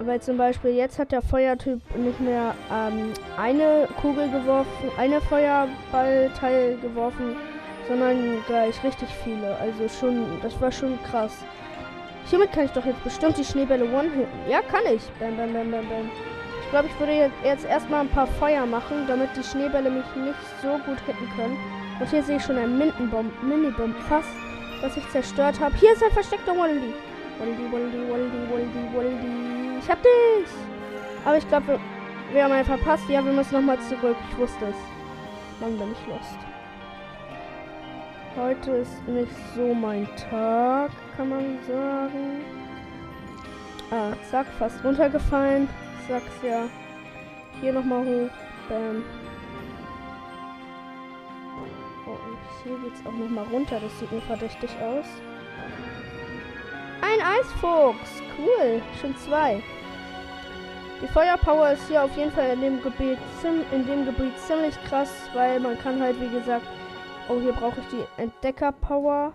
Weil 0.00 0.20
zum 0.20 0.36
Beispiel 0.36 0.72
jetzt 0.72 0.98
hat 0.98 1.12
der 1.12 1.22
Feuertyp 1.22 1.80
nicht 1.96 2.20
mehr 2.20 2.54
ähm, 2.72 3.12
eine 3.36 3.88
Kugel 4.00 4.28
geworfen, 4.30 4.90
eine 4.98 5.20
Feuerballteil 5.20 6.76
geworfen, 6.82 7.36
sondern 7.88 8.44
gleich 8.46 8.82
richtig 8.84 9.08
viele. 9.24 9.56
Also 9.56 9.88
schon, 9.88 10.26
das 10.42 10.60
war 10.60 10.70
schon 10.70 10.98
krass. 11.04 11.44
Hiermit 12.26 12.52
kann 12.52 12.66
ich 12.66 12.72
doch 12.72 12.84
jetzt 12.84 13.02
bestimmt 13.02 13.38
die 13.38 13.44
Schneebälle 13.44 13.84
one-hitten. 13.84 14.50
Ja, 14.50 14.60
kann 14.60 14.82
ich. 14.92 15.02
Bam, 15.18 15.36
bam, 15.36 15.52
bam, 15.52 15.70
bam, 15.70 15.88
bam. 15.88 16.10
Ich 16.62 16.70
glaube, 16.70 16.88
ich 16.88 17.00
würde 17.00 17.30
jetzt 17.44 17.64
erstmal 17.64 18.00
ein 18.00 18.08
paar 18.08 18.26
Feuer 18.26 18.66
machen, 18.66 19.06
damit 19.08 19.30
die 19.36 19.42
Schneebälle 19.42 19.88
mich 19.88 20.04
nicht 20.16 20.38
so 20.60 20.72
gut 20.84 21.00
hitten 21.06 21.28
können. 21.36 21.56
Und 21.98 22.10
hier 22.10 22.22
sehe 22.22 22.36
ich 22.36 22.44
schon 22.44 22.58
ein 22.58 22.76
Mintenbomb, 22.76 23.32
Minibomb 23.42 23.96
fast, 24.08 24.28
was 24.80 24.96
ich 24.96 25.08
zerstört 25.10 25.60
habe. 25.60 25.76
Hier 25.76 25.92
ist 25.92 26.02
ein 26.02 26.10
versteckter 26.10 26.56
Wallaby. 26.56 26.94
Wallaby, 27.38 27.72
Wallaby, 27.72 28.10
Wallaby, 28.10 28.52
Wallaby, 28.52 28.96
Wallaby. 28.96 29.78
Ich 29.80 29.90
hab 29.90 30.02
dich. 30.02 30.50
Aber 31.24 31.36
ich 31.36 31.48
glaube, 31.48 31.66
wir, 31.66 31.80
wir, 32.32 32.44
haben 32.44 32.52
einen 32.52 32.64
verpasst. 32.64 33.08
Ja, 33.08 33.24
wir 33.24 33.32
müssen 33.32 33.54
nochmal 33.54 33.78
zurück. 33.80 34.16
Ich 34.30 34.38
wusste 34.38 34.66
es. 34.66 34.76
Mann, 35.60 35.78
bin 35.78 35.92
ich 35.92 36.06
lost. 36.06 36.38
Heute 38.36 38.70
ist 38.70 39.08
nicht 39.08 39.32
so 39.56 39.74
mein 39.74 40.08
Tag, 40.30 40.90
kann 41.16 41.28
man 41.28 41.58
sagen. 41.66 42.44
Ah, 43.90 44.12
zack, 44.30 44.46
fast 44.58 44.84
runtergefallen. 44.84 45.68
Sag's 46.08 46.42
ja. 46.42 46.64
Hier 47.60 47.72
nochmal 47.72 48.04
hoch. 48.04 48.30
Bam. 48.68 49.02
Hier 52.68 52.78
geht's 52.78 53.00
auch 53.06 53.12
nochmal 53.12 53.46
runter. 53.52 53.80
Das 53.80 53.98
sieht 53.98 54.12
mir 54.12 54.20
verdächtig 54.20 54.70
aus. 54.80 55.06
Ein 57.00 57.20
Eisfuchs. 57.20 58.22
Cool. 58.38 58.82
Schon 59.00 59.16
zwei. 59.16 59.62
Die 61.02 61.08
Feuerpower 61.08 61.72
ist 61.72 61.88
hier 61.88 62.04
auf 62.04 62.16
jeden 62.16 62.32
Fall 62.32 62.50
in 62.50 62.60
dem 62.60 62.82
Gebiet, 62.82 63.18
in 63.72 63.86
dem 63.86 64.04
Gebiet 64.04 64.38
ziemlich 64.40 64.74
krass, 64.84 65.12
weil 65.32 65.60
man 65.60 65.78
kann 65.78 66.00
halt, 66.00 66.20
wie 66.20 66.28
gesagt, 66.28 66.66
Oh, 67.30 67.38
hier 67.40 67.52
brauche 67.52 67.80
ich 67.80 67.86
die 67.88 68.22
Entdecker-Power, 68.22 69.34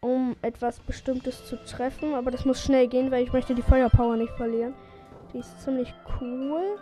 um 0.00 0.34
etwas 0.42 0.80
Bestimmtes 0.80 1.46
zu 1.46 1.56
treffen. 1.64 2.14
Aber 2.14 2.32
das 2.32 2.44
muss 2.44 2.60
schnell 2.60 2.88
gehen, 2.88 3.12
weil 3.12 3.22
ich 3.22 3.32
möchte 3.32 3.54
die 3.54 3.62
Feuerpower 3.62 4.16
nicht 4.16 4.32
verlieren. 4.32 4.74
Die 5.32 5.38
ist 5.38 5.60
ziemlich 5.62 5.94
cool. 6.20 6.76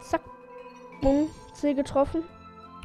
Zack. 0.00 0.22
Bumm. 1.02 1.28
C 1.52 1.74
getroffen. 1.74 2.22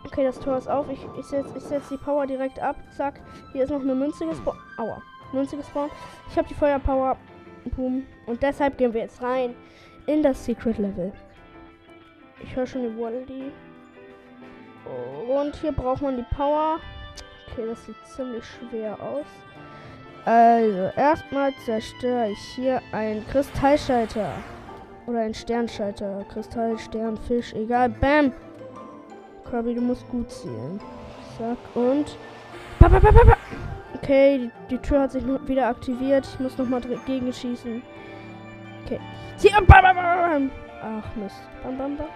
Okay, 0.06 0.24
das 0.24 0.40
Tor 0.40 0.58
ist 0.58 0.68
auf. 0.68 0.90
Ich, 0.90 1.00
ich 1.18 1.26
setze 1.26 1.54
ich 1.56 1.64
setz 1.64 1.90
die 1.90 1.98
Power 1.98 2.26
direkt 2.26 2.60
ab. 2.60 2.76
Zack. 2.96 3.20
Hier 3.54 3.64
ist 3.64 3.70
noch 3.70 3.82
eine 3.82 3.96
Münze 3.96 4.26
gespawnt. 4.26 4.60
Aua. 4.78 5.02
Münze 5.32 5.58
gespawnt. 5.58 5.92
Ich 6.30 6.38
habe 6.38 6.48
die 6.48 6.54
Feuerpower. 6.54 7.18
Boom. 7.76 8.06
Und 8.26 8.42
deshalb 8.42 8.78
gehen 8.78 8.94
wir 8.94 9.02
jetzt 9.02 9.22
rein 9.22 9.56
in 10.08 10.24
das 10.24 10.44
Secret 10.44 10.78
Level. 10.78 11.14
Ich 12.44 12.56
höre 12.56 12.66
schon 12.66 12.82
die 12.82 13.00
Waddle 13.00 13.52
Und 15.30 15.56
hier 15.58 15.72
braucht 15.72 16.02
man 16.02 16.18
die 16.18 16.36
Power. 16.36 16.80
Okay, 17.52 17.68
das 17.68 17.86
sieht 17.86 17.96
ziemlich 18.06 18.44
schwer 18.46 18.98
aus. 19.00 19.26
Also, 20.26 20.92
erstmal 20.98 21.54
zerstöre 21.66 22.30
ich 22.32 22.40
hier 22.56 22.82
einen 22.92 23.26
Kristallschalter. 23.28 24.32
Oder 25.08 25.20
einen 25.22 25.34
Sternschalter. 25.34 26.26
Kristall, 26.32 26.78
Stern, 26.78 27.18
Fisch, 27.18 27.54
egal. 27.54 27.90
Bam! 27.90 28.32
Kirby, 29.52 29.76
du 29.76 29.82
musst 29.82 30.08
gut 30.08 30.32
zielen. 30.32 30.80
Zack, 31.38 31.58
und. 31.76 32.18
Okay, 33.96 34.38
die, 34.38 34.52
die 34.70 34.78
Tür 34.78 35.02
hat 35.02 35.12
sich 35.12 35.24
wieder 35.46 35.68
aktiviert. 35.68 36.26
Ich 36.26 36.40
muss 36.40 36.58
nochmal 36.58 36.80
dagegen 36.80 37.32
schießen. 37.32 37.84
Okay. 38.86 39.00
Zieh. 39.36 39.52
Ach, 39.54 41.16
Mist. 41.16 41.36
Bam, 41.64 41.78
bam, 41.78 41.98
bam. 41.98 42.08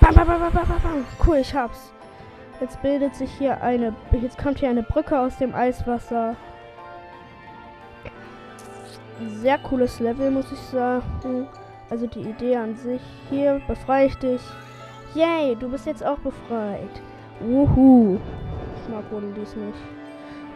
Bam, 0.00 0.14
bam, 0.14 0.26
bam, 0.26 0.40
bam, 0.40 0.52
bam, 0.52 0.82
bam. 0.82 1.04
Cool, 1.24 1.36
ich 1.36 1.54
hab's. 1.54 1.92
Jetzt 2.60 2.82
bildet 2.82 3.14
sich 3.14 3.30
hier 3.38 3.62
eine. 3.62 3.94
Jetzt 4.20 4.38
kommt 4.38 4.58
hier 4.58 4.70
eine 4.70 4.82
Brücke 4.82 5.18
aus 5.18 5.38
dem 5.38 5.54
Eiswasser. 5.54 6.34
Sehr 9.40 9.58
cooles 9.58 10.00
Level, 10.00 10.32
muss 10.32 10.50
ich 10.50 10.58
sagen. 10.58 11.46
Also 11.90 12.08
die 12.08 12.22
Idee 12.22 12.56
an 12.56 12.74
sich. 12.74 13.00
Hier 13.30 13.62
befreie 13.68 14.06
ich 14.06 14.16
dich. 14.16 14.42
Yay, 15.14 15.56
du 15.56 15.68
bist 15.68 15.86
jetzt 15.86 16.04
auch 16.04 16.18
befreit. 16.18 17.02
Wuhu. 17.40 18.18
Ich 18.82 18.88
mag 18.92 19.04
dies 19.34 19.56
nicht. 19.56 19.78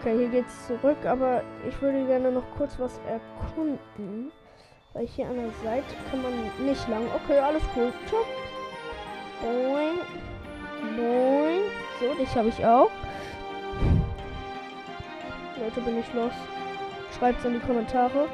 Okay, 0.01 0.19
hier 0.19 0.29
geht's 0.29 0.67
zurück, 0.67 0.99
aber 1.07 1.43
ich 1.67 1.81
würde 1.81 2.05
gerne 2.07 2.31
noch 2.33 2.45
kurz 2.57 2.79
was 2.79 3.01
erkunden. 3.09 4.33
Weil 4.93 5.07
hier 5.07 5.27
an 5.27 5.37
der 5.37 5.51
Seite 5.65 5.95
kann 6.11 6.23
man 6.23 6.33
nicht 6.67 6.89
lang. 6.89 7.05
Okay, 7.25 7.39
alles 7.39 7.63
cool. 7.75 7.93
Boing. 9.41 9.99
Boing. 10.97 11.63
So, 11.99 12.15
dich 12.15 12.35
habe 12.37 12.49
ich 12.49 12.65
auch. 12.65 12.91
Leute, 15.59 15.81
bin 15.81 15.99
ich 15.99 16.13
los. 16.13 16.33
Schreibt's 17.19 17.45
in 17.45 17.55
die 17.55 17.61
Kommentare. 17.61 18.29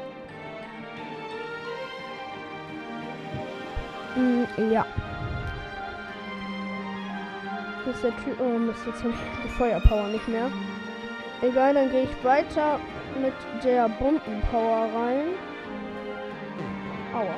Mm, 4.15 4.71
ja. 4.71 4.85
Ist 7.89 8.03
der 8.03 8.15
Typ. 8.17 8.39
Oh 8.39 8.59
Mist, 8.59 8.85
jetzt 8.85 9.03
habe 9.03 9.13
ich 9.13 9.43
die 9.43 9.49
Feuerpower 9.57 10.07
nicht 10.09 10.27
mehr. 10.27 10.51
Egal, 11.41 11.73
dann 11.73 11.89
gehe 11.89 12.03
ich 12.03 12.23
weiter 12.23 12.79
mit 13.19 13.33
der 13.63 13.89
Bombenpower 13.89 14.89
rein. 14.93 15.27
Aua. 17.13 17.35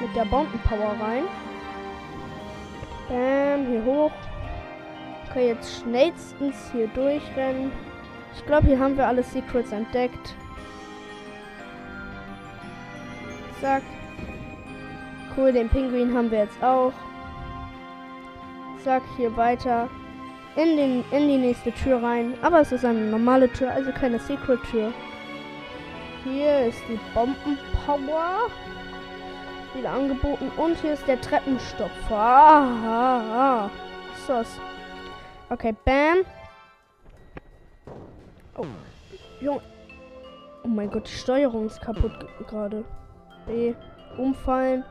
Mit 0.00 0.14
der 0.14 0.26
Bombenpower 0.26 0.94
rein. 1.00 1.24
Bam, 3.08 3.66
hier 3.66 3.84
hoch. 3.84 4.12
Okay, 5.30 5.48
jetzt 5.48 5.80
schnellstens 5.80 6.70
hier 6.72 6.88
durchrennen. 6.88 7.72
Ich 8.36 8.44
glaube, 8.44 8.66
hier 8.66 8.78
haben 8.78 8.96
wir 8.96 9.06
alle 9.06 9.22
Secrets 9.22 9.72
entdeckt. 9.72 10.34
Zack. 13.60 13.82
Cool, 15.36 15.52
den 15.52 15.68
Pinguin 15.68 16.14
haben 16.14 16.30
wir 16.30 16.40
jetzt 16.40 16.62
auch. 16.62 16.92
Zack, 18.84 19.02
hier 19.16 19.36
weiter. 19.36 19.88
In, 20.56 20.76
den, 20.76 21.04
in 21.10 21.28
die 21.28 21.36
nächste 21.36 21.72
Tür 21.72 22.02
rein. 22.02 22.34
Aber 22.42 22.60
es 22.60 22.72
ist 22.72 22.84
eine 22.84 23.00
normale 23.00 23.52
Tür, 23.52 23.70
also 23.70 23.92
keine 23.92 24.18
Secret-Tür. 24.18 24.92
Hier 26.24 26.66
ist 26.66 26.82
die 26.88 26.98
Bombenpower. 27.14 28.50
Wieder 29.74 29.90
angeboten. 29.90 30.50
Und 30.56 30.76
hier 30.80 30.94
ist 30.94 31.06
der 31.06 31.20
Treppenstopfer. 31.20 32.16
Ah, 32.16 33.70
Was 34.10 34.18
ist 34.18 34.28
das? 34.28 34.60
Okay, 35.50 35.74
bam. 35.84 36.18
Oh. 38.56 38.66
Junge. 39.40 39.60
Oh 40.64 40.68
mein 40.68 40.90
Gott, 40.90 41.06
die 41.06 41.12
Steuerung 41.12 41.66
ist 41.66 41.80
kaputt 41.80 42.12
gerade. 42.48 42.84
B. 43.46 43.74
Umfallen. 44.16 44.84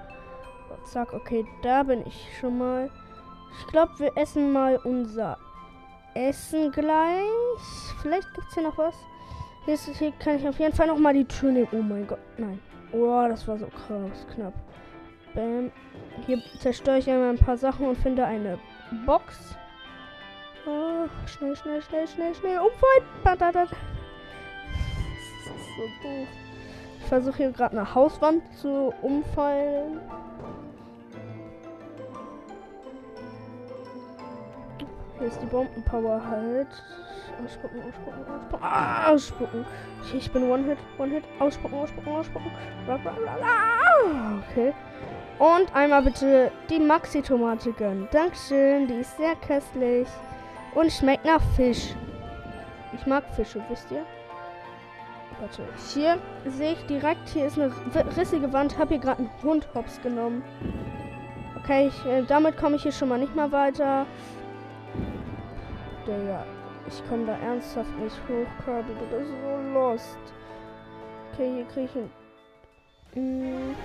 Zack, 0.85 1.13
okay, 1.13 1.45
da 1.61 1.83
bin 1.83 2.05
ich 2.07 2.27
schon 2.39 2.57
mal. 2.57 2.89
Ich 3.59 3.67
glaube, 3.67 3.91
wir 3.97 4.17
essen 4.17 4.51
mal 4.51 4.77
unser 4.83 5.37
Essen 6.13 6.71
gleich. 6.71 7.23
Vielleicht 8.01 8.33
gibt 8.33 8.47
es 8.47 8.53
hier 8.53 8.63
noch 8.63 8.77
was. 8.77 8.95
Hier, 9.65 9.73
ist, 9.73 9.87
hier 9.97 10.11
kann 10.13 10.37
ich 10.37 10.47
auf 10.47 10.59
jeden 10.59 10.75
Fall 10.75 10.87
noch 10.87 10.97
mal 10.97 11.13
die 11.13 11.25
Tür 11.25 11.51
nehmen. 11.51 11.67
Oh 11.71 11.81
mein 11.81 12.07
Gott, 12.07 12.19
nein. 12.37 12.59
Oh, 12.91 13.25
das 13.27 13.47
war 13.47 13.57
so 13.57 13.67
krass, 13.67 14.25
knapp. 14.33 14.53
Bam. 15.33 15.71
Hier 16.25 16.41
zerstöre 16.59 16.99
ich 16.99 17.09
einmal 17.09 17.29
ein 17.29 17.37
paar 17.37 17.57
Sachen 17.57 17.85
und 17.85 17.97
finde 17.97 18.25
eine 18.25 18.57
Box. 19.05 19.55
Oh, 20.65 21.07
schnell, 21.27 21.55
schnell, 21.55 21.81
schnell, 21.81 22.07
schnell, 22.07 22.35
schnell. 22.35 22.59
Umfallen. 22.59 23.03
Das 23.23 23.59
ist 23.61 23.81
so 25.75 25.83
doof. 26.03 26.27
Ich 26.99 27.05
versuche 27.05 27.37
hier 27.37 27.51
gerade 27.51 27.77
eine 27.77 27.93
Hauswand 27.93 28.43
zu 28.57 28.93
umfallen. 29.01 29.99
Hier 35.19 35.27
ist 35.27 35.41
die 35.41 35.45
Bombenpower 35.47 36.21
halt. 36.29 36.67
Ausspucken, 37.43 37.81
ausspucken, 37.81 38.23
ausspucken. 38.23 38.65
Ah, 38.65 39.11
ausspucken. 39.11 39.65
Ich 40.13 40.31
bin 40.31 40.49
One-Hit, 40.49 40.77
One-Hit. 40.97 41.23
Ausspucken, 41.39 41.77
ausspucken, 41.79 42.11
ausspucken. 42.13 42.51
Okay. 44.49 44.73
Und 45.39 45.75
einmal 45.75 46.01
bitte 46.01 46.51
die 46.69 46.79
Maxi-Tomate 46.79 47.71
gönnen. 47.73 48.07
Dankeschön, 48.11 48.87
die 48.87 48.95
ist 48.95 49.15
sehr 49.17 49.35
köstlich. 49.35 50.07
Und 50.73 50.91
schmeckt 50.91 51.25
nach 51.25 51.41
Fisch. 51.55 51.93
Ich 52.93 53.05
mag 53.05 53.23
Fische, 53.35 53.63
wisst 53.69 53.91
ihr? 53.91 54.03
Warte. 55.39 55.63
Hier 55.93 56.17
sehe 56.45 56.73
ich 56.73 56.85
direkt, 56.87 57.29
hier 57.29 57.45
ist 57.45 57.59
eine 57.59 57.71
rissige 58.15 58.51
Wand. 58.51 58.77
Hab 58.79 58.89
hier 58.89 58.97
gerade 58.97 59.19
einen 59.19 59.29
Hund 59.43 59.67
hops 59.75 60.01
genommen. 60.01 60.43
Okay, 61.57 61.87
ich, 61.87 62.05
äh, 62.05 62.23
damit 62.23 62.57
komme 62.57 62.77
ich 62.77 62.83
hier 62.83 62.91
schon 62.91 63.09
mal 63.09 63.19
nicht 63.19 63.35
mehr 63.35 63.51
weiter. 63.51 64.05
Digga. 66.07 66.45
Ich 66.87 67.07
komme 67.09 67.25
da 67.25 67.37
ernsthaft 67.37 67.93
nicht 67.99 68.15
hoch, 68.29 68.63
Kirby. 68.63 68.93
Du 68.93 69.17
bist 69.17 69.29
so 69.29 69.73
lost. 69.73 70.17
Okay, 71.33 71.51
hier 71.55 71.65
kriege 71.65 71.85
ich 71.85 71.91
hin. 71.91 72.09
Hm. 73.13 73.75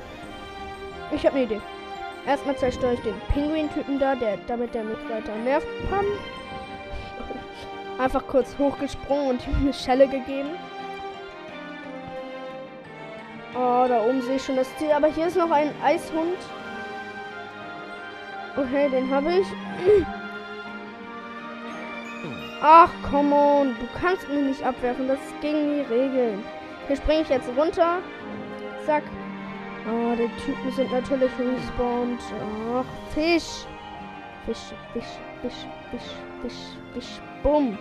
Ich 1.10 1.26
habe 1.26 1.36
eine 1.36 1.44
Idee. 1.44 1.60
Erstmal 2.26 2.56
zerstöre 2.56 2.94
ich 2.94 3.00
den 3.00 3.20
Pinguin-Typen 3.32 3.98
da, 3.98 4.14
der, 4.14 4.36
damit 4.46 4.74
der 4.74 4.84
mich 4.84 4.98
weiter 5.10 5.34
nervt 5.44 5.66
kann. 5.90 6.04
Einfach 7.98 8.24
kurz 8.28 8.56
hochgesprungen 8.56 9.30
und 9.30 9.46
ihm 9.48 9.56
eine 9.56 9.72
Schelle 9.72 10.06
gegeben. 10.06 10.50
Oh, 13.54 13.84
da 13.88 14.04
oben 14.08 14.22
sehe 14.22 14.36
ich 14.36 14.44
schon 14.44 14.56
das 14.56 14.74
Ziel. 14.76 14.92
Aber 14.92 15.08
hier 15.08 15.26
ist 15.26 15.36
noch 15.36 15.50
ein 15.50 15.70
Eishund. 15.84 16.38
Okay, 18.56 18.88
den 18.88 19.10
habe 19.10 19.32
ich. 19.32 19.46
Ach, 22.64 22.90
come 23.10 23.34
on. 23.34 23.76
Du 23.80 23.88
kannst 24.00 24.28
mich 24.28 24.40
nicht 24.40 24.62
abwerfen. 24.62 25.08
Das 25.08 25.18
ist 25.18 25.40
gegen 25.40 25.74
die 25.74 25.92
Regeln. 25.92 26.44
Hier 26.86 26.96
springe 26.96 27.22
ich 27.22 27.28
jetzt 27.28 27.48
runter. 27.56 27.98
Zack. 28.86 29.02
Oh, 29.84 30.14
die 30.14 30.30
Typen 30.44 30.70
sind 30.70 30.92
natürlich 30.92 31.30
respawned. 31.38 32.20
Ach, 32.72 32.84
Fisch. 33.12 33.66
Fisch, 34.46 34.72
Fisch, 34.92 35.04
Fisch, 35.40 35.66
Fisch, 35.90 36.14
Fisch, 36.40 36.54
Fisch. 36.94 37.20
Bumm. 37.42 37.76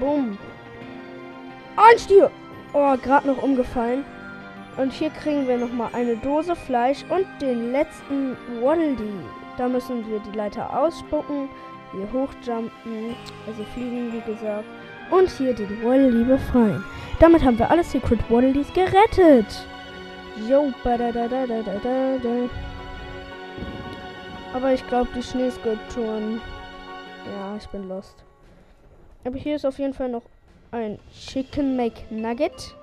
Bumm. 0.00 0.36
Ein 1.76 1.98
Stier. 1.98 2.28
Oh, 2.72 2.96
gerade 3.00 3.28
noch 3.28 3.40
umgefallen. 3.40 4.04
Und 4.76 4.92
hier 4.92 5.10
kriegen 5.10 5.46
wir 5.46 5.58
nochmal 5.58 5.90
eine 5.92 6.16
Dose 6.16 6.56
Fleisch 6.56 7.04
und 7.08 7.26
den 7.40 7.70
letzten 7.70 8.36
Waddle 8.60 8.96
Da 9.56 9.68
müssen 9.68 10.10
wir 10.10 10.18
die 10.18 10.36
Leiter 10.36 10.76
ausspucken. 10.76 11.48
Hier 11.96 12.12
hochjumpen, 12.12 13.14
also 13.46 13.64
fliegen, 13.72 14.12
wie 14.12 14.32
gesagt. 14.32 14.64
Und 15.10 15.30
hier 15.30 15.54
den 15.54 15.84
Waddle 15.84 16.24
befreien. 16.24 16.82
Damit 17.20 17.44
haben 17.44 17.58
wir 17.58 17.70
alle 17.70 17.84
Secret 17.84 18.18
Waddleys 18.30 18.72
gerettet. 18.72 19.46
Jo, 20.48 20.72
Aber 24.52 24.72
ich 24.72 24.86
glaube, 24.86 25.08
die 25.14 25.22
Schneeskulpturen 25.22 26.40
Ja, 27.26 27.56
ich 27.56 27.68
bin 27.68 27.88
lost. 27.88 28.24
Aber 29.24 29.38
hier 29.38 29.56
ist 29.56 29.64
auf 29.64 29.78
jeden 29.78 29.94
Fall 29.94 30.08
noch 30.08 30.24
ein 30.72 30.98
Chicken 31.12 31.76
McNugget. 31.76 32.74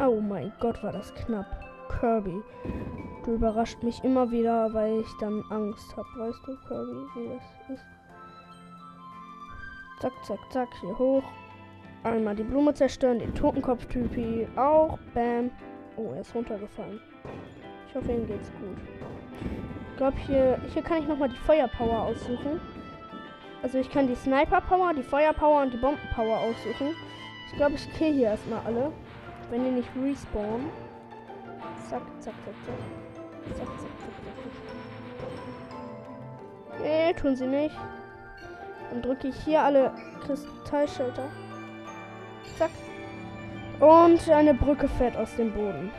Oh 0.00 0.20
mein 0.20 0.52
Gott, 0.60 0.82
war 0.82 0.92
das 0.92 1.14
knapp. 1.14 1.65
Kirby. 1.88 2.42
Du 3.24 3.34
überrascht 3.34 3.82
mich 3.82 4.02
immer 4.04 4.30
wieder, 4.30 4.72
weil 4.72 5.00
ich 5.00 5.12
dann 5.20 5.42
Angst 5.50 5.96
habe. 5.96 6.08
Weißt 6.16 6.40
du, 6.46 6.56
Kirby, 6.68 7.06
wie 7.14 7.28
das 7.28 7.76
ist? 7.76 7.86
Zack, 10.00 10.12
zack, 10.24 10.38
zack, 10.50 10.68
hier 10.80 10.98
hoch. 10.98 11.24
Einmal 12.04 12.36
die 12.36 12.44
Blume 12.44 12.72
zerstören, 12.74 13.18
den 13.18 13.34
Totenkopf-Typi 13.34 14.46
auch. 14.56 14.98
Bam. 15.14 15.50
Oh, 15.96 16.12
er 16.14 16.20
ist 16.20 16.34
runtergefallen. 16.34 17.00
Ich 17.88 17.94
hoffe, 17.94 18.12
ihm 18.12 18.26
geht's 18.26 18.52
gut. 18.60 18.76
Ich 19.90 19.96
glaube, 19.96 20.16
hier, 20.26 20.60
hier 20.72 20.82
kann 20.82 20.98
ich 20.98 21.08
nochmal 21.08 21.30
die 21.30 21.36
Feuerpower 21.36 22.02
aussuchen. 22.02 22.60
Also 23.62 23.78
ich 23.78 23.90
kann 23.90 24.06
die 24.06 24.14
Sniper-Power, 24.14 24.92
die 24.94 25.02
Feuerpower 25.02 25.62
und 25.62 25.72
die 25.72 25.78
Bomben-Power 25.78 26.38
aussuchen. 26.38 26.94
Ich 27.50 27.56
glaube, 27.56 27.74
ich 27.74 27.90
kill 27.94 28.12
hier 28.12 28.28
erstmal 28.28 28.60
alle. 28.66 28.92
Wenn 29.50 29.64
die 29.64 29.70
nicht 29.70 29.88
respawnen. 30.00 30.66
Zack, 31.88 32.02
zack, 32.20 32.34
zack, 32.44 32.54
zack. 32.64 32.78
Zack, 33.56 33.66
zack, 33.66 33.78
zack, 33.78 34.14
zack. 34.24 34.36
Nee, 36.82 37.12
tun 37.14 37.36
sie 37.36 37.46
nicht. 37.46 37.76
Dann 38.90 39.02
drücke 39.02 39.28
ich 39.28 39.36
hier 39.44 39.62
alle 39.62 39.92
Kristallschilder. 40.26 41.28
Zack. 42.58 42.70
Und 43.80 44.28
eine 44.30 44.54
Brücke 44.54 44.88
fährt 44.88 45.16
aus 45.16 45.34
dem 45.36 45.52
Boden. 45.52 45.92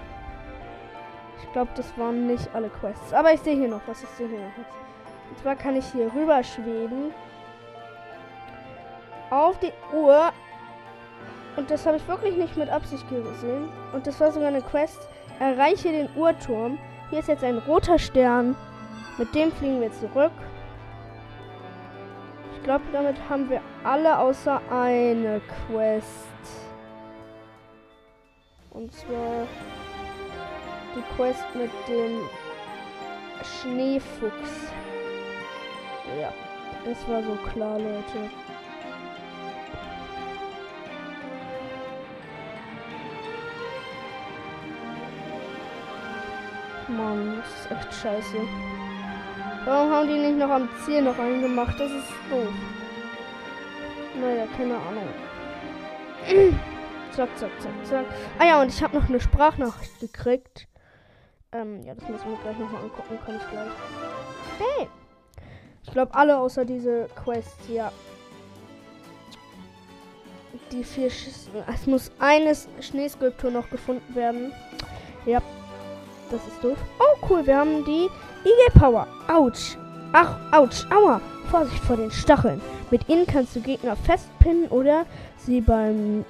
Ich 1.41 1.51
glaube, 1.53 1.72
das 1.75 1.98
waren 1.98 2.27
nicht 2.27 2.53
alle 2.53 2.70
Quests. 2.70 3.13
Aber 3.13 3.34
ich 3.34 3.39
sehe 3.41 3.56
hier 3.56 3.67
noch 3.67 3.82
was. 3.88 4.03
Ich 4.03 4.10
sehe 4.10 4.27
hier 4.27 4.39
noch 4.39 4.58
was. 4.58 4.65
Und 5.29 5.39
zwar 5.39 5.56
kann 5.56 5.75
ich 5.75 5.86
hier 5.91 6.13
rüber 6.13 6.44
schweben. 6.44 7.12
Auf 9.29 9.58
die 9.60 9.74
Uhr. 9.94 10.32
Und 11.56 11.72
das 11.72 11.86
habe 11.86 11.98
ich 11.98 12.08
wirklich 12.08 12.36
nicht 12.36 12.58
mit 12.58 12.70
Absicht 12.70 13.08
gesehen. 13.10 13.70
Und 13.94 14.06
das 14.06 14.20
war 14.20 14.32
sogar 14.32 14.50
eine 14.50 14.62
Quest. 14.62 15.08
Erreiche 15.39 15.91
den 15.91 16.10
Uhrturm. 16.15 16.77
Hier 17.10 17.20
ist 17.20 17.27
jetzt 17.27 17.44
ein 17.44 17.58
roter 17.60 18.00
Stern. 18.00 18.56
Mit 19.17 19.34
dem 19.34 19.51
fliegen 19.51 19.82
wir 19.82 19.91
zurück 19.91 20.32
glaube, 22.67 22.84
damit 22.91 23.15
haben 23.29 23.50
wir 23.50 23.62
alle 23.86 24.20
außer 24.20 24.62
eine 24.70 25.39
Quest. 25.70 26.27
Und 28.72 28.91
zwar 28.91 29.48
die 30.94 31.15
Quest 31.15 31.46
mit 31.56 31.72
dem 31.88 32.20
Schneefuchs. 33.41 34.74
Ja, 36.20 36.34
das 36.84 37.08
war 37.08 37.24
so 37.24 37.36
klar, 37.50 37.79
Leute. 37.79 38.29
Mann, 46.98 47.38
das 47.38 47.48
ist 47.48 47.72
echt 47.72 48.01
scheiße. 48.01 48.38
Warum 49.66 49.92
haben 49.92 50.08
die 50.08 50.18
nicht 50.18 50.38
noch 50.38 50.50
am 50.50 50.68
Ziel 50.84 51.01
noch 51.01 51.18
eingemacht? 51.20 51.80
Das 51.80 51.92
ist 51.92 52.10
doof. 52.30 52.54
Naja, 54.20 54.48
keine 54.58 54.75
Ahnung. 54.75 55.10
zack, 57.12 57.30
zack, 57.38 57.51
zack, 57.60 57.86
zack. 57.86 58.06
Ah 58.39 58.46
ja, 58.46 58.62
und 58.62 58.70
ich 58.70 58.82
habe 58.82 58.98
noch 58.98 59.08
eine 59.08 59.20
Sprachnachricht 59.20 60.00
gekriegt. 60.00 60.68
Ähm, 61.51 61.84
ja, 61.84 61.94
das 61.94 62.08
müssen 62.10 62.30
wir 62.30 62.38
gleich 62.38 62.58
nochmal 62.58 62.82
angucken. 62.82 63.20
Kann 63.25 63.36
ich 63.36 63.50
gleich. 63.50 63.68
Hey! 64.58 64.88
Ich 65.84 65.92
glaube, 65.92 66.14
alle 66.16 66.38
außer 66.38 66.66
diese 66.66 67.07
Quest, 67.24 67.57
ja. 67.70 67.92
Die 70.72 70.83
vier 70.83 71.10
Sch 71.10 71.27
Es 71.74 71.88
muss 71.88 72.12
eine 72.20 72.53
Schneeskulptur 72.81 73.51
noch 73.51 73.70
gefunden 73.70 74.16
werden. 74.16 74.51
Ja. 75.25 75.42
Das 76.29 76.46
ist 76.48 76.63
doof. 76.63 76.77
Oh, 77.00 77.27
cool. 77.29 77.46
Wir 77.46 77.57
haben 77.57 77.85
die 77.85 78.09
Eagle 78.44 78.79
Power. 78.79 79.07
Autsch. 79.27 79.77
Ach, 80.13 80.35
Autsch. 80.51 80.85
Aua. 80.92 81.22
Vorsicht 81.50 81.83
vor 81.83 81.96
den 81.96 82.11
Stacheln. 82.11 82.61
Mit 82.92 83.07
ihnen 83.07 83.25
kannst 83.25 83.55
du 83.55 83.61
Gegner 83.61 83.96
festpinnen 83.96 84.68
oder 84.68 85.05
sie 85.37 85.61
beim 85.61 86.25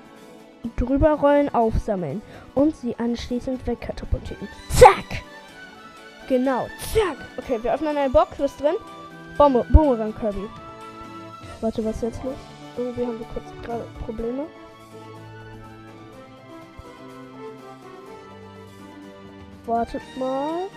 drüberrollen 0.75 1.53
aufsammeln 1.53 2.21
und 2.53 2.75
sie 2.75 2.95
anschließend 2.97 3.65
wegkatapultieren. 3.65 4.47
Zack! 4.69 5.23
Genau, 6.27 6.67
zack! 6.93 7.17
Okay, 7.38 7.57
wir 7.62 7.73
öffnen 7.73 7.97
eine 7.97 8.10
Box. 8.10 8.39
Was 8.39 8.57
drin? 8.57 8.75
Bombe, 9.38 9.65
Boomerang 9.71 10.13
Kirby. 10.13 10.47
Warte, 11.62 11.83
was 11.86 12.01
jetzt 12.01 12.23
los? 12.23 12.36
Irgendwie 12.77 13.05
haben 13.05 13.19
wir 13.19 13.27
kurz 13.27 13.45
gerade 13.63 13.86
Probleme. 14.05 14.45
Wartet 19.67 20.01
mal. 20.17 20.67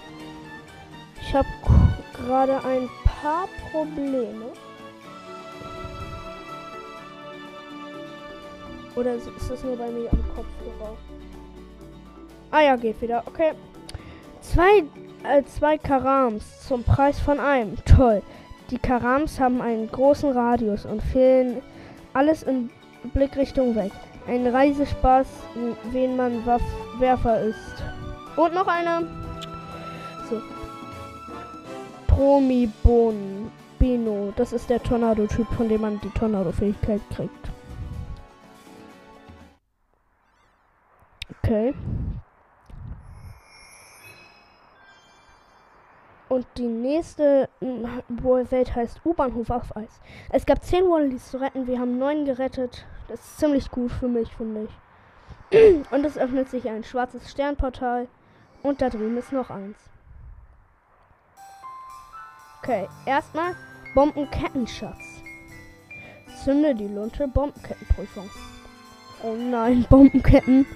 Ich 1.23 1.33
habe 1.33 1.47
gerade 2.13 2.63
ein 2.65 2.89
paar 3.05 3.47
Probleme. 3.71 4.47
Oder 8.97 9.15
ist 9.15 9.29
das 9.49 9.63
nur 9.63 9.77
bei 9.77 9.89
mir 9.91 10.11
am 10.13 10.25
Kopfhörer? 10.35 10.97
Ah 12.51 12.61
ja, 12.63 12.77
geht 12.77 13.01
wieder. 13.01 13.23
Okay. 13.27 13.53
Zwei, 14.41 14.83
äh, 15.23 15.45
zwei 15.45 15.79
Karams 15.79 16.67
zum 16.67 16.83
Preis 16.83 17.21
von 17.21 17.39
einem. 17.39 17.77
Toll. 17.85 18.23
Die 18.71 18.79
Karams 18.79 19.39
haben 19.39 19.63
einen 19.63 19.89
großen 19.89 20.33
Radius 20.33 20.85
und 20.85 21.01
fehlen 21.01 21.63
alles 22.13 22.43
in 22.43 22.71
Blickrichtung 23.15 23.77
weg. 23.77 23.93
Ein 24.27 24.49
Reisespaß, 24.49 25.29
wen 25.93 26.17
man 26.17 26.45
Waff 26.45 26.63
Werfer 26.99 27.41
ist. 27.41 27.85
Und 28.37 28.55
noch 28.55 28.67
eine. 28.67 29.07
So. 30.29 30.41
Promibon 32.07 33.51
Bino. 33.79 34.33
Das 34.37 34.53
ist 34.53 34.69
der 34.71 34.83
Tornado-Typ, 34.83 35.47
von 35.55 35.69
dem 35.69 35.81
man 35.81 36.01
die 36.01 36.11
Tornado-Fähigkeit 36.11 37.01
kriegt. 37.11 37.51
Okay. 41.43 41.75
Und 46.29 46.47
die 46.57 46.69
nächste 46.69 47.49
Welt 47.59 48.77
heißt 48.77 49.01
U-Bahnhof 49.05 49.51
auf 49.51 49.77
Eis. 49.77 50.01
Es 50.31 50.47
gab 50.47 50.63
10 50.63 50.85
Wallis 50.85 51.33
zu 51.33 51.41
retten, 51.41 51.67
wir 51.67 51.81
haben 51.81 51.99
9 51.99 52.25
gerettet. 52.25 52.87
Das 53.09 53.19
ist 53.19 53.39
ziemlich 53.39 53.69
gut 53.69 53.91
für 53.91 54.07
mich, 54.07 54.33
finde 54.37 54.69
ich. 55.51 55.91
Und 55.91 56.05
es 56.05 56.17
öffnet 56.17 56.49
sich 56.49 56.69
ein 56.69 56.85
schwarzes 56.85 57.29
Sternportal. 57.29 58.07
Und 58.63 58.83
da 58.83 58.91
drüben 58.91 59.17
ist 59.17 59.33
noch 59.33 59.51
eins. 59.51 59.77
Okay, 62.63 62.89
erstmal 63.07 63.57
Bombenkettenschatz. 63.95 65.23
Zünde 66.45 66.75
die 66.75 66.89
Lunte 66.89 67.27
Bombenkettenprüfung. 67.27 68.29
Oh 69.23 69.35
nein, 69.35 69.87
Bombenketten. 69.91 70.67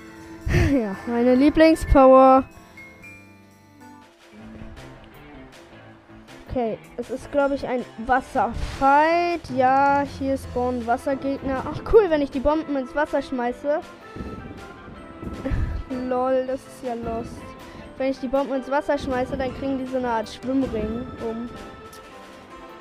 ja, 0.72 0.96
meine 1.06 1.34
Lieblingspower. 1.34 2.44
Okay, 6.48 6.78
es 6.96 7.10
ist, 7.10 7.32
glaube 7.32 7.56
ich, 7.56 7.66
ein 7.66 7.84
Wasserfight. 8.06 9.50
Ja, 9.56 10.04
hier 10.18 10.38
spawnen 10.38 10.86
Wassergegner. 10.86 11.64
Ach, 11.66 11.80
cool, 11.92 12.08
wenn 12.10 12.22
ich 12.22 12.30
die 12.30 12.40
Bomben 12.40 12.76
ins 12.76 12.94
Wasser 12.94 13.22
schmeiße. 13.22 13.80
Lol, 16.08 16.44
das 16.46 16.60
ist 16.60 16.84
ja 16.84 16.94
lost. 16.94 17.53
Wenn 17.96 18.10
ich 18.10 18.18
die 18.18 18.28
Bomben 18.28 18.54
ins 18.54 18.70
Wasser 18.70 18.98
schmeiße, 18.98 19.36
dann 19.36 19.56
kriegen 19.56 19.78
die 19.78 19.86
so 19.86 19.98
eine 19.98 20.10
Art 20.10 20.28
Schwimmring 20.28 21.06
um. 21.28 21.48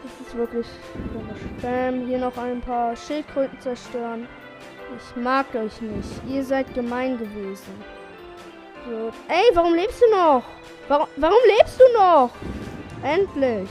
Das 0.03 0.27
ist 0.27 0.35
wirklich 0.35 0.67
komisch. 1.13 1.41
Bam, 1.61 2.07
hier 2.07 2.17
noch 2.17 2.35
ein 2.37 2.61
paar 2.61 2.95
Schildkröten 2.95 3.59
zerstören. 3.59 4.27
Ich 4.97 5.15
mag 5.15 5.45
euch 5.55 5.81
nicht. 5.81 6.09
Ihr 6.27 6.43
seid 6.43 6.73
gemein 6.73 7.17
gewesen. 7.17 7.73
So. 8.85 9.11
Ey, 9.27 9.43
warum 9.53 9.75
lebst 9.75 10.01
du 10.01 10.15
noch? 10.15 10.43
Warum, 10.87 11.07
warum 11.15 11.37
lebst 11.57 11.79
du 11.79 11.83
noch? 11.97 12.31
Endlich. 13.03 13.69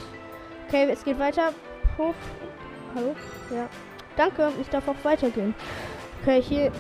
Okay, 0.69 0.89
es 0.91 1.05
geht 1.05 1.19
weiter. 1.19 1.53
Hoch. 1.99 2.15
Hallo? 2.95 3.15
Ja. 3.55 3.69
Danke, 4.17 4.53
ich 4.61 4.69
darf 4.69 4.89
auch 4.89 4.97
weitergehen. 5.03 5.55
Okay, 6.23 6.41
hier 6.41 6.73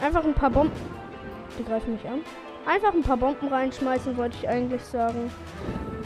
einfach 0.00 0.24
ein 0.24 0.34
paar 0.34 0.50
Bomben. 0.50 0.72
Die 1.58 1.64
greifen 1.64 1.92
mich 1.92 2.06
an. 2.08 2.22
Einfach 2.66 2.94
ein 2.94 3.02
paar 3.02 3.16
Bomben 3.16 3.48
reinschmeißen, 3.48 4.16
wollte 4.16 4.36
ich 4.36 4.48
eigentlich 4.48 4.82
sagen. 4.84 5.30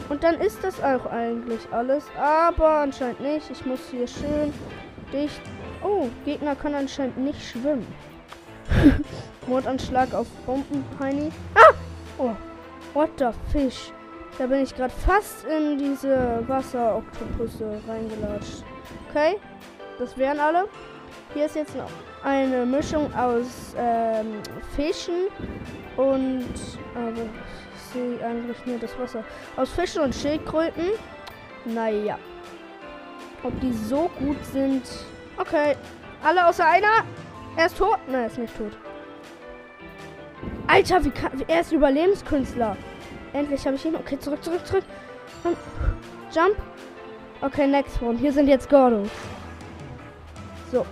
Und 0.09 0.23
dann 0.23 0.35
ist 0.35 0.63
das 0.63 0.81
auch 0.81 1.05
eigentlich 1.07 1.61
alles. 1.71 2.05
Aber 2.19 2.79
anscheinend 2.79 3.19
nicht. 3.19 3.49
Ich 3.51 3.65
muss 3.65 3.79
hier 3.91 4.07
schön 4.07 4.53
dicht. 5.13 5.41
Oh, 5.83 6.07
Gegner 6.25 6.55
können 6.55 6.75
anscheinend 6.75 7.17
nicht 7.17 7.41
schwimmen. 7.41 7.85
Mordanschlag 9.47 10.13
auf 10.13 10.27
Bomben, 10.45 10.83
Heini. 10.99 11.31
Ah! 11.55 11.73
Oh, 12.17 12.31
what 12.93 13.09
the 13.17 13.29
fish? 13.51 13.91
Da 14.37 14.47
bin 14.47 14.63
ich 14.63 14.75
gerade 14.75 14.93
fast 14.93 15.45
in 15.45 15.77
diese 15.77 16.43
Wasseroktopusse 16.47 17.81
reingelatscht. 17.87 18.63
Okay, 19.09 19.37
das 19.99 20.17
wären 20.17 20.39
alle. 20.39 20.67
Hier 21.33 21.45
ist 21.45 21.55
jetzt 21.55 21.75
noch 21.75 21.89
eine 22.23 22.65
Mischung 22.65 23.13
aus 23.15 23.75
ähm, 23.77 24.41
Fischen 24.75 25.27
und 25.97 26.45
aber 26.95 27.23
ich 27.75 27.81
sehe 27.93 28.25
eigentlich 28.25 28.65
nur 28.65 28.79
das 28.79 28.97
Wasser. 28.99 29.23
Aus 29.55 29.71
Fischen 29.71 30.01
und 30.01 30.15
Schildkröten. 30.15 30.91
Naja. 31.65 32.17
Ob 33.43 33.59
die 33.59 33.73
so 33.73 34.09
gut 34.19 34.43
sind. 34.45 34.83
Okay. 35.37 35.75
Alle 36.23 36.47
außer 36.47 36.65
einer. 36.65 37.03
Er 37.55 37.65
ist 37.65 37.77
tot. 37.77 37.97
Nein, 38.07 38.21
er 38.21 38.27
ist 38.27 38.37
nicht 38.37 38.57
tot. 38.57 38.71
Alter, 40.67 41.03
wie 41.03 41.09
kann. 41.09 41.43
Er 41.47 41.61
ist 41.61 41.71
Überlebenskünstler. 41.71 42.77
Endlich 43.33 43.65
habe 43.65 43.75
ich 43.75 43.85
ihn. 43.85 43.95
Okay, 43.95 44.19
zurück, 44.19 44.43
zurück, 44.43 44.65
zurück. 44.65 44.83
Jump. 46.33 46.55
Okay, 47.41 47.67
next 47.67 48.01
one. 48.01 48.17
Hier 48.17 48.31
sind 48.31 48.47
jetzt 48.47 48.69
Gordos. 48.69 49.09
So. 50.71 50.85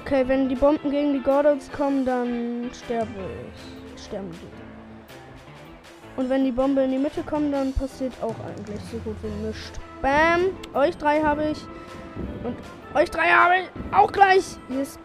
Okay, 0.00 0.24
wenn 0.26 0.48
die 0.48 0.54
Bomben 0.54 0.90
gegen 0.90 1.12
die 1.12 1.22
Gordos 1.22 1.70
kommen, 1.72 2.04
dann 2.04 2.70
sterbe 2.72 3.10
ich. 3.96 4.02
Sterben 4.02 4.30
die. 4.32 4.70
Und 6.20 6.28
wenn 6.28 6.44
die 6.44 6.52
Bombe 6.52 6.82
in 6.82 6.90
die 6.90 6.98
Mitte 6.98 7.22
kommt, 7.22 7.52
dann 7.54 7.72
passiert 7.72 8.12
auch 8.20 8.34
eigentlich 8.44 8.80
so 8.90 8.98
gut 8.98 9.16
wie 9.22 9.46
nichts. 9.46 9.72
Bam! 10.02 10.40
Euch 10.74 10.96
drei 10.96 11.20
habe 11.20 11.50
ich. 11.50 11.58
Und 12.44 12.56
euch 12.94 13.10
drei 13.10 13.28
habe 13.28 13.54
ich 13.62 13.94
auch 13.94 14.10
gleich. 14.10 14.56
Ist. 14.68 14.98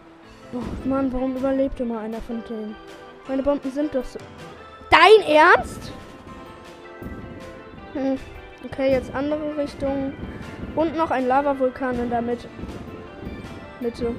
Oh 0.52 0.88
Mann, 0.88 1.12
warum 1.12 1.36
überlebt 1.36 1.80
immer 1.80 2.00
einer 2.00 2.20
von 2.20 2.42
denen? 2.48 2.76
Meine 3.28 3.42
Bomben 3.42 3.70
sind 3.70 3.94
doch 3.94 4.04
so. 4.04 4.18
Dein 4.90 5.28
Ernst? 5.28 5.92
Hm. 7.94 8.18
Okay, 8.64 8.90
jetzt 8.90 9.14
andere 9.14 9.56
Richtung. 9.56 10.12
Und 10.74 10.96
noch 10.96 11.10
ein 11.10 11.26
Lavavulkan 11.26 11.98
in 11.98 12.10
der 12.10 12.22
Mitte. 12.22 12.48
Mitte. 13.80 14.14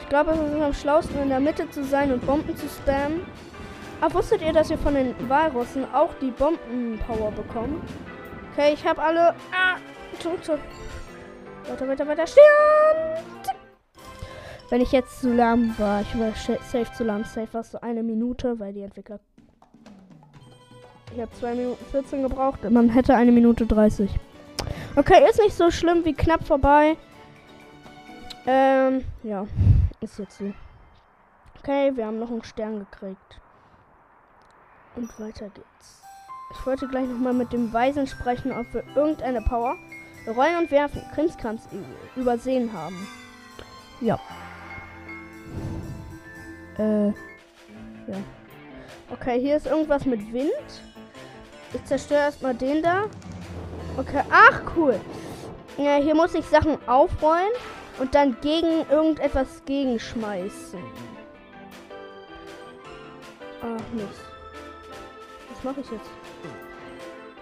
Ich 0.00 0.08
glaube, 0.08 0.30
es 0.30 0.52
ist 0.52 0.60
am 0.60 0.72
schlausten, 0.72 1.20
in 1.20 1.28
der 1.28 1.40
Mitte 1.40 1.68
zu 1.70 1.84
sein 1.84 2.12
und 2.12 2.24
Bomben 2.26 2.56
zu 2.56 2.66
spammen. 2.68 3.20
Aber 4.00 4.14
wusstet 4.14 4.42
ihr, 4.42 4.52
dass 4.52 4.70
ihr 4.70 4.78
von 4.78 4.94
den 4.94 5.14
Walrussen 5.28 5.84
auch 5.92 6.10
die 6.20 6.30
Bombenpower 6.30 7.32
bekommt? 7.32 7.82
Okay, 8.52 8.72
ich 8.72 8.86
habe 8.86 9.02
alle. 9.02 9.34
Ah, 9.52 9.76
zurück, 10.20 10.44
zurück. 10.44 10.60
Weiter, 11.68 11.88
weiter, 11.88 12.06
weiter. 12.06 12.26
Stern! 12.26 13.24
Wenn 14.70 14.80
ich 14.80 14.92
jetzt 14.92 15.20
zu 15.20 15.32
lahm 15.32 15.74
war, 15.78 16.02
ich 16.02 16.18
war 16.18 16.32
safe 16.34 16.92
zu 16.96 17.04
lahm. 17.04 17.24
Safe 17.24 17.48
war 17.52 17.64
so 17.64 17.80
eine 17.80 18.02
Minute, 18.02 18.58
weil 18.60 18.72
die 18.72 18.82
Entwickler. 18.82 19.18
Ich 21.14 21.20
habe 21.20 21.30
2 21.40 21.54
Minuten 21.54 21.84
14 21.90 22.22
gebraucht. 22.22 22.70
Man 22.70 22.90
hätte 22.90 23.14
eine 23.14 23.32
Minute 23.32 23.66
30. 23.66 24.10
Okay, 24.96 25.28
ist 25.28 25.40
nicht 25.40 25.56
so 25.56 25.70
schlimm 25.70 26.04
wie 26.04 26.12
knapp 26.12 26.46
vorbei. 26.46 26.96
Ähm, 28.50 29.04
ja. 29.24 29.46
Ist 30.00 30.18
jetzt 30.18 30.38
so. 30.38 30.54
Okay, 31.58 31.94
wir 31.94 32.06
haben 32.06 32.18
noch 32.18 32.30
einen 32.30 32.42
Stern 32.42 32.78
gekriegt. 32.78 33.40
Und 34.96 35.20
weiter 35.20 35.50
geht's. 35.50 36.02
Ich 36.52 36.64
wollte 36.64 36.88
gleich 36.88 37.06
nochmal 37.06 37.34
mit 37.34 37.52
dem 37.52 37.70
Weisen 37.74 38.06
sprechen, 38.06 38.52
ob 38.52 38.72
wir 38.72 38.82
irgendeine 38.96 39.42
Power, 39.42 39.76
Rollen 40.26 40.60
und 40.60 40.70
Werfen, 40.70 41.02
Krimskrams 41.14 41.68
übersehen 42.16 42.72
haben. 42.72 43.06
Ja. 44.00 44.18
Äh. 46.78 47.08
Ja. 47.08 48.16
Okay, 49.10 49.40
hier 49.40 49.58
ist 49.58 49.66
irgendwas 49.66 50.06
mit 50.06 50.32
Wind. 50.32 50.82
Ich 51.74 51.84
zerstöre 51.84 52.20
erstmal 52.20 52.54
den 52.54 52.82
da. 52.82 53.04
Okay, 53.98 54.22
ach 54.30 54.62
cool. 54.74 54.98
Ja, 55.76 55.96
hier 55.96 56.14
muss 56.14 56.32
ich 56.32 56.46
Sachen 56.46 56.78
aufrollen 56.88 57.52
und 57.98 58.14
dann 58.14 58.36
gegen 58.40 58.88
irgendetwas 58.90 59.62
gegenschmeißen. 59.64 60.80
Ach, 63.62 63.92
Mist. 63.92 64.22
Was 65.50 65.64
mache 65.64 65.80
ich 65.80 65.90
jetzt? 65.90 66.10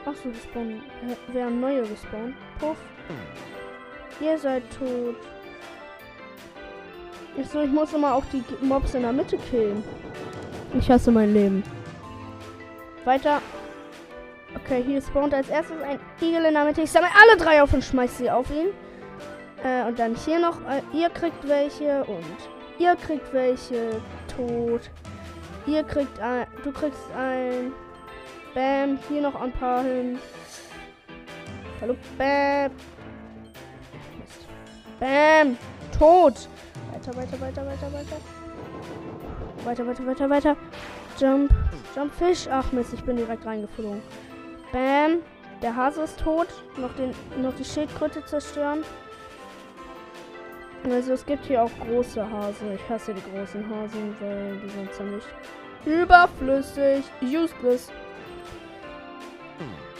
Ach 0.06 0.14
so, 0.22 0.30
gespawnt. 0.30 0.82
Wir 1.28 1.44
haben 1.44 1.60
neue 1.60 1.82
gespawnt. 1.82 2.34
Puff. 2.58 2.78
Ihr 4.20 4.38
seid 4.38 4.62
tot. 4.78 5.16
Achso, 7.38 7.60
ich 7.60 7.70
muss 7.70 7.92
immer 7.92 8.14
auch 8.14 8.24
die 8.32 8.42
Mobs 8.64 8.94
in 8.94 9.02
der 9.02 9.12
Mitte 9.12 9.36
killen. 9.36 9.84
Ich 10.78 10.90
hasse 10.90 11.10
mein 11.10 11.34
Leben. 11.34 11.62
Weiter. 13.04 13.42
Okay, 14.54 14.82
hier 14.82 15.02
spawnt 15.02 15.34
als 15.34 15.48
erstes 15.48 15.82
ein 15.82 16.00
Igel 16.20 16.44
in 16.46 16.54
der 16.54 16.64
Mitte. 16.64 16.80
Ich 16.80 16.90
sammle 16.90 17.10
alle 17.20 17.36
drei 17.36 17.62
auf 17.62 17.74
und 17.74 17.84
schmeiße 17.84 18.16
sie 18.16 18.30
auf 18.30 18.50
ihn. 18.50 18.68
Äh, 19.66 19.82
und 19.82 19.98
dann 19.98 20.14
hier 20.14 20.38
noch. 20.38 20.60
Äh, 20.68 20.82
ihr 20.92 21.10
kriegt 21.10 21.46
welche 21.48 22.04
und 22.04 22.24
ihr 22.78 22.94
kriegt 22.94 23.32
welche. 23.32 24.00
Tot. 24.36 24.90
Ihr 25.66 25.82
kriegt 25.82 26.20
ein. 26.20 26.46
Du 26.62 26.70
kriegst 26.70 27.02
ein. 27.18 27.72
Bam. 28.54 28.98
Hier 29.08 29.22
noch 29.22 29.34
ein 29.40 29.50
paar 29.50 29.82
hin. 29.82 30.20
Hallo. 31.80 31.96
Bam. 32.16 32.70
Bam. 35.00 35.58
Tot. 35.98 36.48
Weiter, 36.92 37.16
weiter, 37.16 37.40
weiter, 37.40 37.66
weiter, 37.66 37.92
weiter. 37.92 38.16
Weiter, 39.64 39.86
weiter, 39.86 40.06
weiter, 40.06 40.30
weiter. 40.30 40.56
Jump. 41.18 41.50
Jump 41.96 42.14
Fisch. 42.14 42.46
Ach 42.48 42.70
Mist, 42.70 42.92
ich 42.94 43.02
bin 43.02 43.16
direkt 43.16 43.44
reingeflogen. 43.44 44.00
Bam. 44.70 45.22
Der 45.60 45.74
Hase 45.74 46.02
ist 46.02 46.20
tot. 46.20 46.48
Noch, 46.76 46.94
den, 46.94 47.12
noch 47.42 47.54
die 47.56 47.64
Schildkröte 47.64 48.24
zerstören. 48.24 48.84
Also 50.92 51.14
es 51.14 51.26
gibt 51.26 51.44
hier 51.46 51.62
auch 51.62 51.70
große 51.80 52.30
Hase. 52.30 52.74
Ich 52.74 52.88
hasse 52.88 53.12
die 53.12 53.22
großen 53.32 53.68
Hasen, 53.68 54.14
weil 54.20 54.56
die 54.58 54.70
sind 54.70 54.92
ziemlich 54.94 55.24
überflüssig. 55.84 57.04
Useless. 57.22 57.90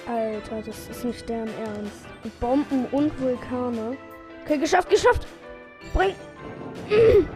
Alter, 0.09 0.63
das 0.63 0.89
ist 0.89 1.05
nicht 1.05 1.29
deren 1.29 1.49
Ernst. 1.59 2.07
Bomben 2.41 2.87
und 2.93 3.21
Vulkane. 3.21 3.97
Okay, 4.45 4.59
geschafft, 4.59 4.89
geschafft. 4.89 5.27
Spring. 5.89 6.15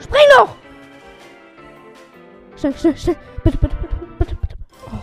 Spring 0.00 0.22
doch! 0.38 0.56
Schnell, 2.56 2.74
schnell, 2.74 2.96
schnell. 2.96 3.16
Bitte, 3.42 3.58
bitte, 3.58 3.76
bitte, 3.76 3.96
bitte, 4.18 4.36
bitte. 4.36 4.56
Oh. 4.86 5.02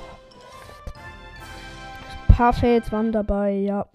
Ein 2.27 2.35
paar 2.35 2.53
Fails 2.53 2.91
waren 2.91 3.11
dabei, 3.11 3.51
ja. 3.51 3.85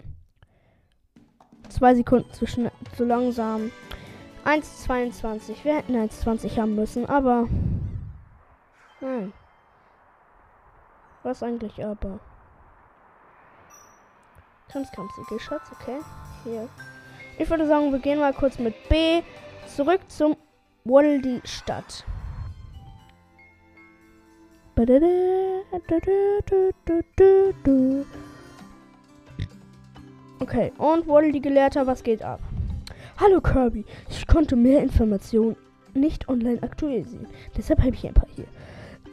Zwei 1.67 1.95
Sekunden 1.95 2.31
zu, 2.31 2.47
schnell, 2.47 2.71
zu 2.95 3.03
langsam. 3.03 3.71
1,22. 4.47 5.65
Wir 5.65 5.75
hätten 5.75 5.93
1,20 5.93 6.57
haben 6.57 6.75
müssen, 6.75 7.05
aber. 7.05 7.49
Nein. 9.01 9.33
Was 11.23 11.43
eigentlich 11.43 11.83
aber? 11.83 12.21
Krimskramsige 14.71 15.37
Schatz, 15.41 15.69
okay. 15.73 15.99
Hier. 16.45 16.69
Ich 17.37 17.49
würde 17.49 17.67
sagen, 17.67 17.91
wir 17.91 17.99
gehen 17.99 18.19
mal 18.19 18.33
kurz 18.33 18.57
mit 18.57 18.73
B 18.87 19.21
zurück 19.75 19.99
zum 20.07 20.37
Waldi 20.85 21.41
Stadt. 21.43 22.05
Okay, 30.39 30.71
und 30.77 31.05
Waldi 31.05 31.41
Gelehrter, 31.41 31.85
was 31.85 32.01
geht 32.01 32.23
ab? 32.23 32.39
Hallo 33.19 33.41
Kirby, 33.41 33.83
ich 34.11 34.27
konnte 34.27 34.55
mehr 34.55 34.83
Informationen 34.83 35.55
nicht 35.95 36.29
online 36.29 36.61
aktualisieren. 36.61 37.25
Deshalb 37.57 37.79
habe 37.79 37.95
ich 37.95 38.05
ein 38.05 38.13
paar 38.13 38.29
hier. 38.35 38.45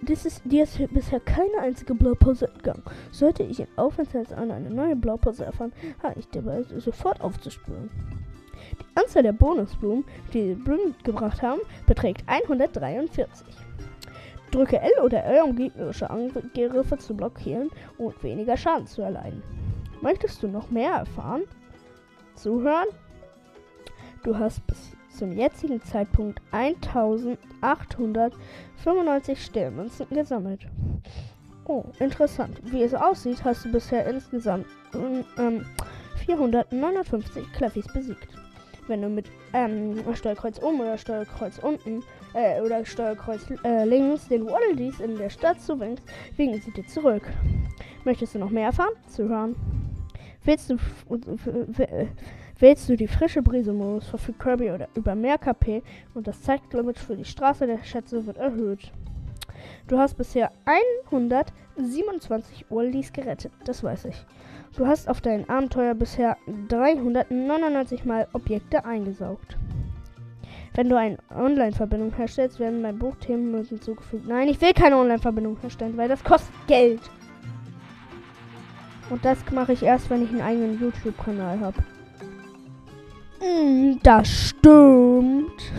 Das 0.03 0.27
ist, 0.27 0.43
dir 0.45 0.65
ist 0.65 0.79
bisher 0.93 1.21
keine 1.21 1.59
einzige 1.63 1.95
Blaupause 1.95 2.49
entgangen. 2.49 2.83
Sollte 3.13 3.45
ich 3.45 3.61
in 3.61 3.67
Aufenthaltsan 3.77 4.51
eine 4.51 4.69
neue 4.69 4.95
Blaupause 4.95 5.47
erfahren, 5.47 5.73
habe 6.03 6.21
ich 6.21 6.29
dabei 6.29 6.63
sofort 6.65 7.23
aufzuspüren. 7.23 7.89
Die 8.79 9.01
Anzahl 9.01 9.23
der 9.23 9.33
Bonusblumen, 9.33 10.05
die 10.35 10.49
die 10.49 10.55
Blumen 10.55 10.95
gebracht 11.03 11.41
haben, 11.41 11.63
beträgt 11.87 12.25
143. 12.27 13.47
Drücke 14.51 14.81
L 14.83 15.03
oder 15.03 15.25
L, 15.25 15.45
um 15.45 15.57
gegnerische 15.57 16.11
Angriffe 16.11 16.99
zu 16.99 17.17
blockieren 17.17 17.71
und 17.97 18.23
weniger 18.23 18.59
Schaden 18.59 18.87
zu 18.87 19.01
erleiden. 19.01 19.43
Möchtest 20.03 20.43
du 20.43 20.49
noch 20.49 20.71
mehr 20.71 20.93
erfahren? 20.93 21.45
Zuhören? 22.35 22.89
Du 24.25 24.37
hast 24.39 24.67
bis 24.67 24.91
zum 25.11 25.31
jetzigen 25.33 25.81
Zeitpunkt 25.83 26.41
1895 26.51 29.45
Sternmünzen 29.45 30.07
gesammelt. 30.09 30.67
Oh, 31.67 31.85
interessant. 31.99 32.59
Wie 32.73 32.83
es 32.83 32.95
aussieht, 32.95 33.45
hast 33.45 33.67
du 33.67 33.73
bisher 33.73 34.07
insgesamt 34.07 34.65
ähm, 35.37 35.67
459 36.25 37.53
Cleffys 37.53 37.87
besiegt. 37.93 38.29
Wenn 38.87 39.03
du 39.03 39.11
mit 39.11 39.27
ähm, 39.53 40.03
Steuerkreuz 40.15 40.59
oben 40.63 40.81
oder 40.81 40.97
Steuerkreuz 40.97 41.59
unten 41.59 42.03
äh, 42.33 42.63
oder 42.63 42.83
Steuerkreuz 42.87 43.45
äh, 43.63 43.85
links 43.85 44.29
den 44.29 44.47
Waddledees 44.47 45.01
in 45.01 45.19
der 45.19 45.29
Stadt 45.29 45.61
zuwinkst, 45.61 46.07
winken 46.39 46.63
sie 46.63 46.71
dir 46.71 46.87
zurück. 46.87 47.31
Möchtest 48.05 48.35
du 48.35 48.39
noch 48.39 48.49
mehr 48.49 48.69
erfahren? 48.69 48.95
Zuhören. 49.07 49.55
Willst 50.45 50.71
du, 50.71 50.79
Wählst 52.59 52.89
du 52.89 52.97
die 52.97 53.09
frische 53.09 53.43
Brise-Modus, 53.43 54.07
verfügt 54.07 54.39
Kirby 54.39 54.71
oder 54.71 54.89
über 54.95 55.17
mehr 55.17 55.39
KP 55.39 55.83
und 56.15 56.29
das 56.29 56.41
Zeitlimit 56.43 56.99
für 56.99 57.17
die 57.17 57.25
Straße 57.25 57.67
der 57.67 57.83
Schätze 57.83 58.25
wird 58.27 58.37
erhöht. 58.37 58.93
Du 59.89 59.99
hast 59.99 60.15
bisher 60.15 60.53
127 60.65 62.67
Urlis 62.71 63.13
gerettet, 63.13 63.53
das 63.65 63.83
weiß 63.83 64.05
ich. 64.05 64.25
Du 64.77 64.87
hast 64.87 65.09
auf 65.09 65.21
dein 65.21 65.49
Abenteuer 65.49 65.95
bisher 65.95 66.37
399 66.69 68.05
Mal 68.05 68.29
Objekte 68.33 68.85
eingesaugt. 68.85 69.57
Wenn 70.75 70.89
du 70.89 70.97
eine 70.97 71.19
Online-Verbindung 71.35 72.13
herstellst, 72.15 72.59
werden 72.59 72.83
bei 72.83 72.93
Buchthemen 72.93 73.65
hinzugefügt. 73.65 74.27
Nein, 74.27 74.49
ich 74.49 74.61
will 74.61 74.73
keine 74.73 74.97
Online-Verbindung 74.97 75.59
herstellen, 75.61 75.97
weil 75.97 76.09
das 76.09 76.23
kostet 76.23 76.55
Geld. 76.67 77.01
Und 79.11 79.25
das 79.25 79.39
mache 79.53 79.73
ich 79.73 79.83
erst, 79.83 80.11
wenn 80.11 80.25
ich 80.25 80.31
einen 80.31 80.41
eigenen 80.41 80.81
YouTube-Kanal 80.81 81.61
habe. 81.61 81.77
Mm, 83.45 83.99
das 84.03 84.51
stimmt. 84.51 85.73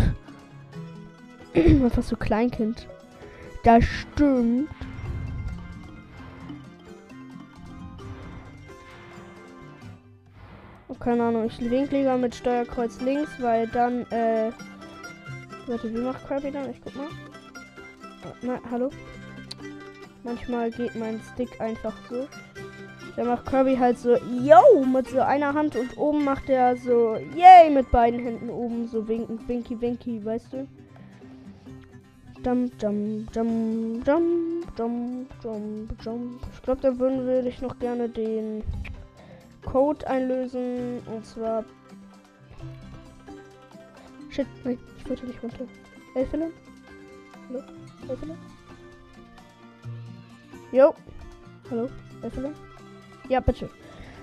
Einfach 1.55 2.03
so 2.03 2.15
Kleinkind. 2.15 2.87
Das 3.63 3.83
stimmt. 3.83 4.69
Oh, 10.87 10.93
keine 10.93 11.23
Ahnung, 11.23 11.45
ich 11.45 11.59
link 11.59 11.91
lieber 11.91 12.17
mit 12.17 12.35
Steuerkreuz 12.35 13.01
links, 13.01 13.31
weil 13.39 13.67
dann, 13.67 14.05
äh. 14.11 14.51
Warte, 15.65 15.91
wie 15.91 16.01
macht 16.01 16.27
Krabby 16.27 16.51
dann? 16.51 16.69
Ich 16.69 16.81
guck 16.81 16.95
mal. 16.95 17.07
Na, 18.43 18.59
hallo? 18.69 18.91
Manchmal 20.23 20.69
geht 20.69 20.95
mein 20.95 21.19
Stick 21.33 21.59
einfach 21.59 21.95
so. 22.09 22.27
Dann 23.15 23.27
macht 23.27 23.45
Kirby 23.45 23.77
halt 23.77 23.97
so, 23.97 24.17
yo, 24.17 24.83
mit 24.85 25.07
so 25.07 25.21
einer 25.21 25.53
Hand 25.53 25.75
und 25.75 25.97
oben 25.97 26.25
macht 26.25 26.49
er 26.49 26.75
so, 26.75 27.15
yay, 27.35 27.69
mit 27.69 27.89
beiden 27.89 28.19
Händen 28.19 28.49
oben 28.49 28.87
so 28.87 29.07
winken, 29.07 29.39
winky, 29.47 29.79
winky, 29.79 30.23
weißt 30.23 30.51
du? 30.51 30.67
Jump, 32.43 32.73
jump, 32.79 33.33
jump, 33.33 34.05
jump, 34.05 34.77
jump, 34.77 35.43
jump, 35.43 36.03
jump. 36.03 36.41
Ich 36.53 36.61
glaube, 36.61 36.81
da 36.81 36.99
würden 36.99 37.25
würde 37.25 37.49
ich 37.49 37.61
noch 37.61 37.79
gerne 37.79 38.07
den 38.07 38.63
Code 39.63 40.07
einlösen. 40.07 40.99
Und 41.07 41.25
zwar. 41.25 41.65
Shit, 44.29 44.45
nein, 44.63 44.77
ich 44.99 45.09
wollte 45.09 45.25
nicht 45.25 45.41
runter. 45.41 45.65
Elfele? 46.13 46.51
Hallo? 47.49 47.63
Elfele? 48.09 48.37
Jo. 50.71 50.93
Hallo? 51.71 51.89
Elfele? 52.21 52.53
Ja, 53.29 53.39
bitte. 53.39 53.69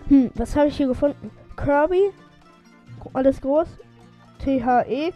Hm, 0.08 0.30
was 0.34 0.54
habe 0.56 0.68
ich 0.68 0.76
hier 0.76 0.86
gefunden? 0.86 1.30
Kirby. 1.56 2.12
Alles 3.12 3.40
groß. 3.40 3.68
T-H-E. 4.38 5.12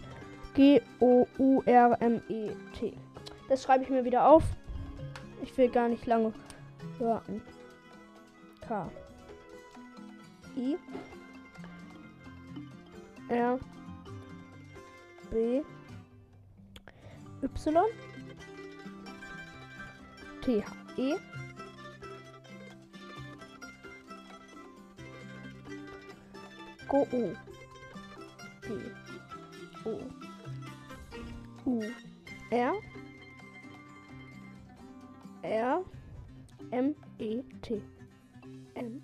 G-O-U-R-M-E-T. 0.54 1.28
Das 3.48 3.62
schreibe 3.62 3.84
ich 3.84 3.90
mir 3.90 4.04
wieder 4.04 4.28
auf. 4.28 4.42
Ich 5.42 5.56
will 5.58 5.68
gar 5.68 5.88
nicht 5.88 6.06
lange 6.06 6.32
warten. 6.98 7.42
K. 8.66 8.90
I. 10.56 10.76
R. 13.28 13.58
B. 15.30 15.62
Y. 17.42 17.84
T. 20.42 20.62
H. 20.62 20.72
E. 20.96 21.14
Go 26.88 27.06
U. 27.12 27.34
G. 28.62 28.68
O. 29.84 29.98
U. 31.66 31.82
R. 32.50 32.74
R. 35.42 35.84
M. 36.70 36.94
E. 37.18 37.42
T. 37.62 37.82
M. 38.74 39.02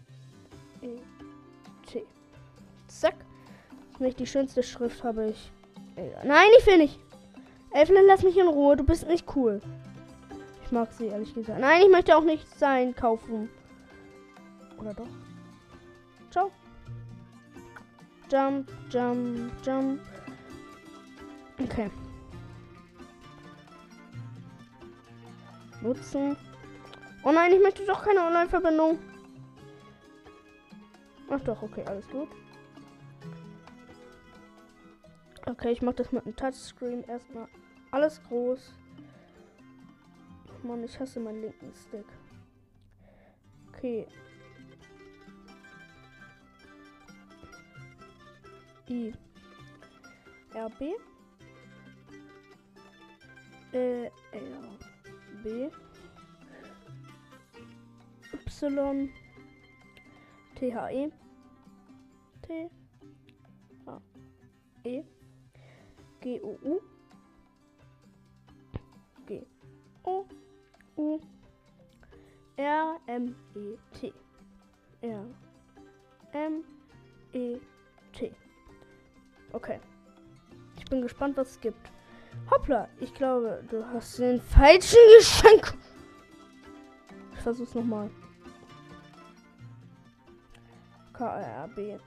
E. 0.80 0.96
T. 1.86 2.04
Zack. 2.86 3.16
Nicht 3.98 4.18
die 4.18 4.26
schönste 4.26 4.62
Schrift 4.62 5.02
habe 5.04 5.30
ich. 5.30 5.52
Nein, 6.24 6.48
ich 6.58 6.66
will 6.66 6.78
nicht. 6.78 6.98
Evelyn, 7.74 8.06
lass 8.06 8.22
mich 8.22 8.36
in 8.36 8.48
Ruhe. 8.48 8.76
Du 8.76 8.84
bist 8.84 9.06
nicht 9.06 9.26
cool. 9.36 9.60
Ich 10.64 10.72
mag 10.72 10.92
sie, 10.92 11.06
ehrlich 11.06 11.34
gesagt. 11.34 11.60
Nein, 11.60 11.82
ich 11.82 11.90
möchte 11.90 12.16
auch 12.16 12.24
nicht 12.24 12.48
sein 12.58 12.94
kaufen. 12.94 13.48
Oder 14.78 14.94
doch? 14.94 15.06
Jump, 18.32 18.70
jump, 18.88 19.52
jump. 19.62 20.00
Okay. 21.62 21.90
Nutzen. 25.82 26.34
Oh 27.24 27.30
nein, 27.30 27.52
ich 27.52 27.60
möchte 27.60 27.84
doch 27.84 28.02
keine 28.02 28.22
Online-Verbindung. 28.22 28.98
Ach 31.28 31.40
doch, 31.40 31.60
okay, 31.60 31.84
alles 31.86 32.08
gut. 32.08 32.28
Okay, 35.44 35.72
ich 35.72 35.82
mache 35.82 35.96
das 35.96 36.10
mit 36.10 36.24
einem 36.24 36.34
Touchscreen 36.34 37.04
erstmal 37.04 37.48
alles 37.90 38.22
groß. 38.22 38.72
Mann, 40.62 40.82
ich 40.84 40.98
hasse 40.98 41.20
meinen 41.20 41.42
linken 41.42 41.74
Stick. 41.74 42.06
Okay, 43.68 44.06
I. 48.92 49.12
R 50.54 50.68
B. 50.78 50.94
Äh, 53.72 54.04
R 54.04 54.10
B. 55.42 55.70
Y. 58.44 59.08
T 60.54 60.66
H 60.66 60.92
E. 60.92 61.10
T 62.42 62.70
H 63.86 64.00
E. 64.84 65.02
G 66.20 66.40
O 66.44 66.58
U. 66.62 66.80
G 69.26 69.46
O 70.04 70.26
U. 70.98 71.20
R 72.58 73.00
M 73.08 73.34
E 73.56 73.76
T. 73.94 74.12
R 75.02 75.24
M 76.34 76.62
E 77.32 77.71
Okay. 79.52 79.80
Ich 80.76 80.84
bin 80.86 81.02
gespannt, 81.02 81.36
was 81.36 81.50
es 81.50 81.60
gibt. 81.60 81.92
Hoppla, 82.50 82.88
ich 83.00 83.12
glaube, 83.14 83.62
du 83.70 83.84
hast 83.86 84.18
den 84.18 84.40
falschen 84.40 84.98
Geschenk. 85.18 85.74
Ich 87.34 87.40
versuch's 87.40 87.74
nochmal. 87.74 88.10
K 91.12 91.40
R 91.40 91.68
B 91.68 91.98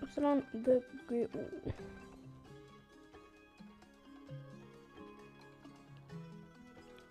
Y 0.00 0.42
D 0.52 0.80
G 1.08 1.26
U. 1.26 1.72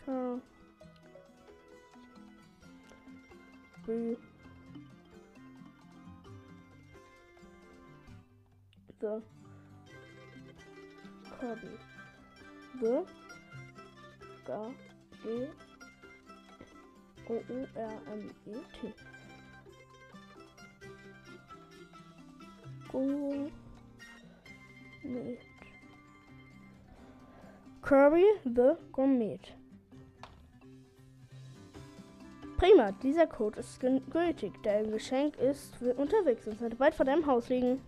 K 0.06 0.41
B 3.86 4.17
The 9.02 9.22
Kirby. 11.43 11.77
W. 12.79 13.06
G. 14.45 14.51
G. 15.23 15.47
O. 17.29 17.34
U. 17.34 17.67
R. 17.75 17.91
M. 18.13 18.32
E. 18.47 18.53
T. 18.79 18.93
Gourmet. 22.89 23.51
Kirby 27.82 28.23
the 28.45 28.77
Gourmet. 28.93 29.39
Prima, 32.56 32.93
dieser 33.03 33.27
Code 33.27 33.60
ist 33.60 33.82
gültig. 33.82 34.53
Dein 34.63 34.91
Geschenk 34.91 35.36
ist 35.36 35.82
unterwegs 35.97 36.47
und 36.47 36.58
sollte 36.58 36.77
bald 36.77 36.95
vor 36.95 37.06
deinem 37.06 37.25
Haus 37.25 37.49
liegen. 37.49 37.82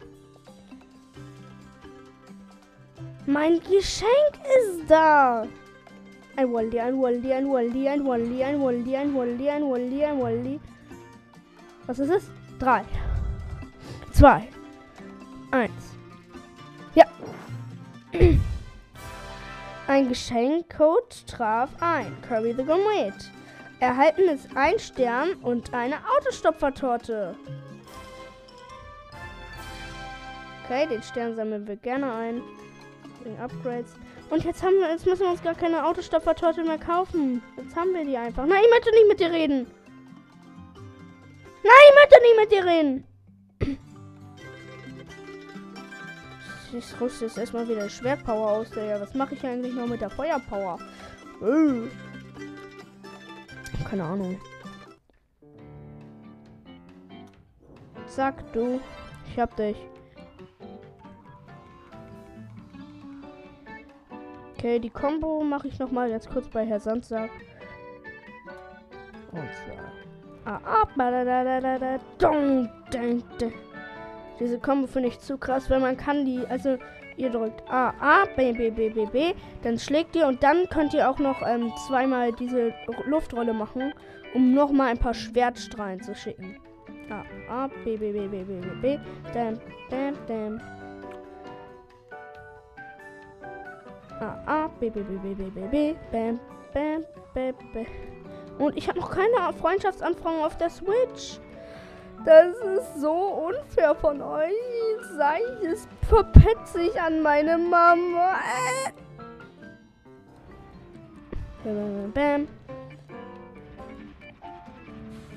Mein 3.25 3.59
Geschenk 3.59 4.39
ist 4.59 4.89
da. 4.89 5.47
Ein 6.35 6.53
Wally, 6.53 6.79
ein 6.79 7.01
Wally, 7.01 7.33
ein 7.33 7.49
Wally, 7.49 7.89
ein 7.89 8.05
Wally, 8.05 8.43
ein 8.43 8.61
Wally, 8.61 8.95
ein 8.95 9.15
Wally, 9.15 9.49
ein 9.49 9.63
Wally, 9.63 10.05
ein 10.05 10.21
Wally. 10.21 10.59
Was 11.87 11.99
ist 11.99 12.09
es? 12.09 12.29
Drei. 12.59 12.83
Zwei. 14.11 14.47
Eins. 15.51 15.97
Ja. 16.93 17.05
Ein 19.87 20.09
Geschenkcode 20.09 21.27
traf 21.27 21.69
ein. 21.79 22.17
Kirby 22.27 22.53
the 22.53 22.63
Gourmet. 22.63 23.13
Erhalten 23.79 24.29
ist 24.29 24.47
ein 24.55 24.79
Stern 24.79 25.33
und 25.43 25.73
eine 25.73 25.97
Autostopfertorte. 26.17 27.35
Okay, 30.63 30.87
den 30.87 31.03
Stern 31.03 31.35
sammeln 31.35 31.67
wir 31.67 31.75
gerne 31.75 32.11
ein. 32.11 32.41
Wegen 33.25 33.39
Upgrades. 33.39 33.95
Und 34.29 34.43
jetzt 34.43 34.61
haben 34.61 34.75
wir, 34.75 34.89
jetzt 34.89 35.05
müssen 35.05 35.21
wir 35.21 35.31
uns 35.31 35.41
gar 35.41 35.55
keine 35.55 35.85
Autostopfertorte 35.85 36.63
mehr 36.63 36.77
kaufen. 36.77 37.41
Jetzt 37.57 37.75
haben 37.75 37.93
wir 37.93 38.05
die 38.05 38.15
einfach. 38.15 38.45
Nein, 38.45 38.61
ich 38.63 38.69
möchte 38.69 38.91
nicht 38.91 39.07
mit 39.07 39.19
dir 39.19 39.31
reden. 39.31 39.67
Nein, 41.63 41.73
ich 41.89 41.95
möchte 41.95 42.21
nicht 42.21 42.39
mit 42.39 42.51
dir 42.51 42.65
reden. 42.65 43.07
Ich 46.77 46.99
rüste 46.99 47.25
jetzt 47.25 47.37
erstmal 47.37 47.69
wieder 47.69 47.87
Schwertpower 47.87 48.51
aus. 48.51 48.67
Ja, 48.75 48.99
was 48.99 49.13
mache 49.13 49.35
ich 49.35 49.45
eigentlich 49.45 49.73
noch 49.73 49.87
mit 49.87 50.01
der 50.01 50.09
Feuerpower? 50.09 50.77
Äh. 51.41 51.87
Keine 53.89 54.03
Ahnung. 54.03 54.37
Sag 58.07 58.51
du. 58.51 58.81
Ich 59.31 59.39
hab 59.39 59.55
dich. 59.55 59.77
Okay, 64.65 64.79
die 64.79 64.89
Combo 64.89 65.43
mache 65.43 65.67
ich 65.67 65.77
noch 65.77 65.91
mal 65.91 66.09
ganz 66.09 66.27
kurz 66.27 66.47
bei 66.47 66.65
Herr 66.65 66.79
Sandsack. 66.79 67.29
Und 69.31 69.47
zwar. 70.43 70.59
Ah, 70.59 70.59
ah. 70.65 70.87
Diese 74.39 74.57
Combo 74.57 74.87
finde 74.87 75.09
ich 75.09 75.19
zu 75.19 75.37
krass, 75.37 75.69
weil 75.69 75.79
man 75.79 75.95
kann 75.95 76.25
die, 76.25 76.47
also 76.47 76.79
ihr 77.15 77.29
drückt 77.29 77.61
A, 77.69 77.93
A, 77.99 78.25
B, 78.35 78.53
B, 78.53 78.71
B, 78.71 78.89
B, 78.89 79.05
B, 79.05 79.35
dann 79.61 79.77
schlägt 79.77 80.15
ihr 80.15 80.25
und 80.25 80.41
dann 80.41 80.67
könnt 80.69 80.95
ihr 80.95 81.07
auch 81.11 81.19
noch 81.19 81.43
ähm, 81.47 81.71
zweimal 81.87 82.31
diese 82.33 82.73
Luftrolle 83.05 83.53
machen, 83.53 83.93
um 84.33 84.55
noch 84.55 84.71
mal 84.71 84.87
ein 84.87 84.97
paar 84.97 85.13
Schwertstrahlen 85.13 86.01
zu 86.01 86.15
schicken. 86.15 86.57
A, 87.11 87.23
A, 87.65 87.67
B, 87.83 87.97
B, 87.97 88.11
B, 88.11 88.27
B, 88.27 88.43
B, 88.43 88.53
B, 88.55 88.67
B, 88.81 88.99
dam, 89.31 89.59
dam, 89.91 90.15
dam. 90.27 90.59
A, 94.19 94.37
A, 94.45 94.67
B, 94.79 94.89
B, 94.89 95.01
B, 95.01 95.17
B, 95.17 95.33
B, 95.33 95.43
B, 95.49 95.61
B, 95.71 95.95
bam, 96.11 96.39
bam, 96.73 97.03
bam, 97.33 97.53
bam. 97.73 97.85
Und 98.57 98.77
ich 98.77 98.87
habe 98.87 98.99
noch 98.99 99.11
keine 99.11 99.53
Freundschaftsanfragen 99.59 100.41
auf 100.41 100.57
der 100.57 100.69
Switch. 100.69 101.39
Das 102.23 102.55
ist 102.55 103.01
so 103.01 103.11
unfair 103.11 103.93
von 103.95 104.21
euch. 104.21 104.53
Sei 105.17 105.39
es 105.63 105.87
verpetze 106.07 106.81
ich 106.81 106.99
an 106.99 107.21
meine 107.21 107.57
Mama. 107.57 108.39
Bam, 111.63 112.11
bam. 112.13 112.47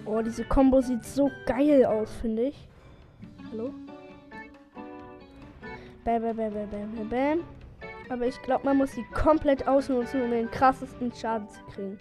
Oh, 0.07 0.23
diese 0.23 0.45
Combo 0.45 0.81
sieht 0.81 1.05
so 1.05 1.31
geil 1.47 1.85
aus, 1.85 2.11
finde 2.21 2.45
ich. 2.45 2.69
Hallo? 3.51 3.75
Bam, 6.05 6.23
bam, 6.23 6.37
bam, 6.37 6.53
bam, 6.53 6.71
bam, 6.71 7.09
bam. 7.09 7.58
Aber 8.11 8.27
ich 8.27 8.41
glaube, 8.43 8.65
man 8.65 8.79
muss 8.79 8.93
sie 8.93 9.05
komplett 9.15 9.67
ausnutzen, 9.69 10.23
um 10.23 10.31
den 10.31 10.51
krassesten 10.51 11.13
Schaden 11.13 11.49
zu 11.49 11.63
kriegen. 11.75 11.99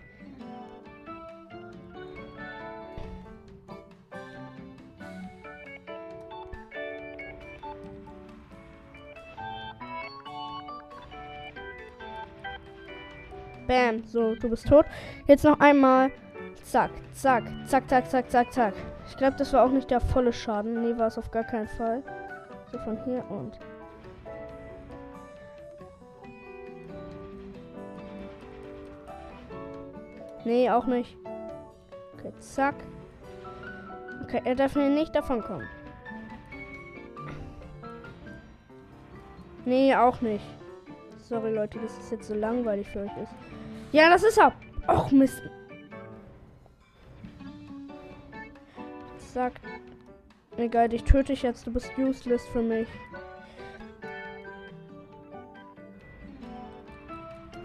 Bam. 13.68 14.04
So, 14.06 14.36
du 14.36 14.50
bist 14.50 14.68
tot. 14.68 14.86
Jetzt 15.28 15.44
noch 15.44 15.60
einmal. 15.60 16.10
Zack, 16.64 16.92
zack, 17.14 17.44
zack, 17.66 17.88
zack, 17.90 18.10
zack, 18.10 18.30
zack, 18.30 18.54
zack. 18.54 18.74
Ich 19.08 19.18
glaube, 19.18 19.36
das 19.38 19.54
war 19.54 19.66
auch 19.66 19.72
nicht 19.72 19.92
der 19.92 20.00
volle 20.00 20.34
Schaden. 20.34 20.82
Nee, 20.82 20.98
war 20.98 21.08
es 21.08 21.18
auf 21.18 21.32
gar 21.32 21.44
keinen 21.44 21.68
Fall. 21.68 22.02
So 22.72 22.78
von 22.80 22.98
hier 23.04 23.24
und. 23.30 23.60
Nee, 30.48 30.70
auch 30.70 30.86
nicht. 30.86 31.18
Okay, 32.14 32.32
zack. 32.40 32.76
Okay, 34.24 34.42
er 34.46 34.56
darf 34.56 34.76
mir 34.76 34.88
nicht 34.88 35.14
davon 35.14 35.44
kommen. 35.44 35.68
Nee, 39.66 39.94
auch 39.94 40.22
nicht. 40.22 40.46
Sorry, 41.18 41.54
Leute, 41.54 41.80
dass 41.80 41.98
es 41.98 42.12
jetzt 42.12 42.30
so 42.30 42.34
langweilig 42.34 42.88
für 42.88 43.02
euch 43.02 43.18
ist. 43.22 43.34
Ja, 43.92 44.10
das 44.10 44.24
ist 44.24 44.38
er. 44.38 44.54
Och, 44.88 45.12
Mist. 45.12 45.42
Sag. 49.18 49.52
Egal, 50.56 50.94
ich 50.94 51.04
töte 51.04 51.34
dich 51.34 51.44
jetzt. 51.44 51.68
Du 51.68 51.74
bist 51.74 51.92
useless 51.98 52.48
für 52.48 52.62
mich. 52.62 52.88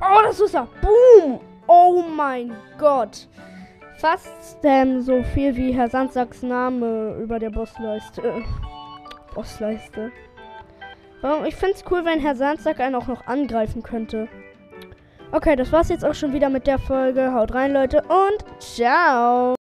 Oh, 0.01 0.23
das 0.25 0.41
ist 0.41 0.55
er. 0.55 0.67
Boom. 0.81 1.52
Oh 1.75 2.03
mein 2.03 2.55
Gott. 2.77 3.29
Fast 3.97 4.59
ähm, 4.63 5.01
so 5.01 5.23
viel 5.23 5.57
wie 5.57 5.73
Herr 5.73 5.89
Sandsacks 5.89 6.43
Name 6.43 7.17
über 7.23 7.39
der 7.39 7.49
Bossleiste. 7.49 8.43
Bossleiste. 9.35 10.13
Ich 11.47 11.57
finde 11.57 11.77
es 11.77 11.85
cool, 11.91 12.05
wenn 12.05 12.21
Herr 12.21 12.35
Sandsack 12.35 12.79
einen 12.79 12.97
auch 12.97 13.07
noch 13.07 13.27
angreifen 13.27 13.83
könnte. 13.83 14.29
Okay, 15.31 15.57
das 15.57 15.73
war's 15.73 15.89
jetzt 15.89 16.05
auch 16.05 16.15
schon 16.15 16.35
wieder 16.35 16.51
mit 16.51 16.67
der 16.67 16.79
Folge. 16.79 17.33
Haut 17.33 17.55
rein, 17.55 17.73
Leute, 17.73 18.03
und 18.03 18.45
ciao! 18.61 19.55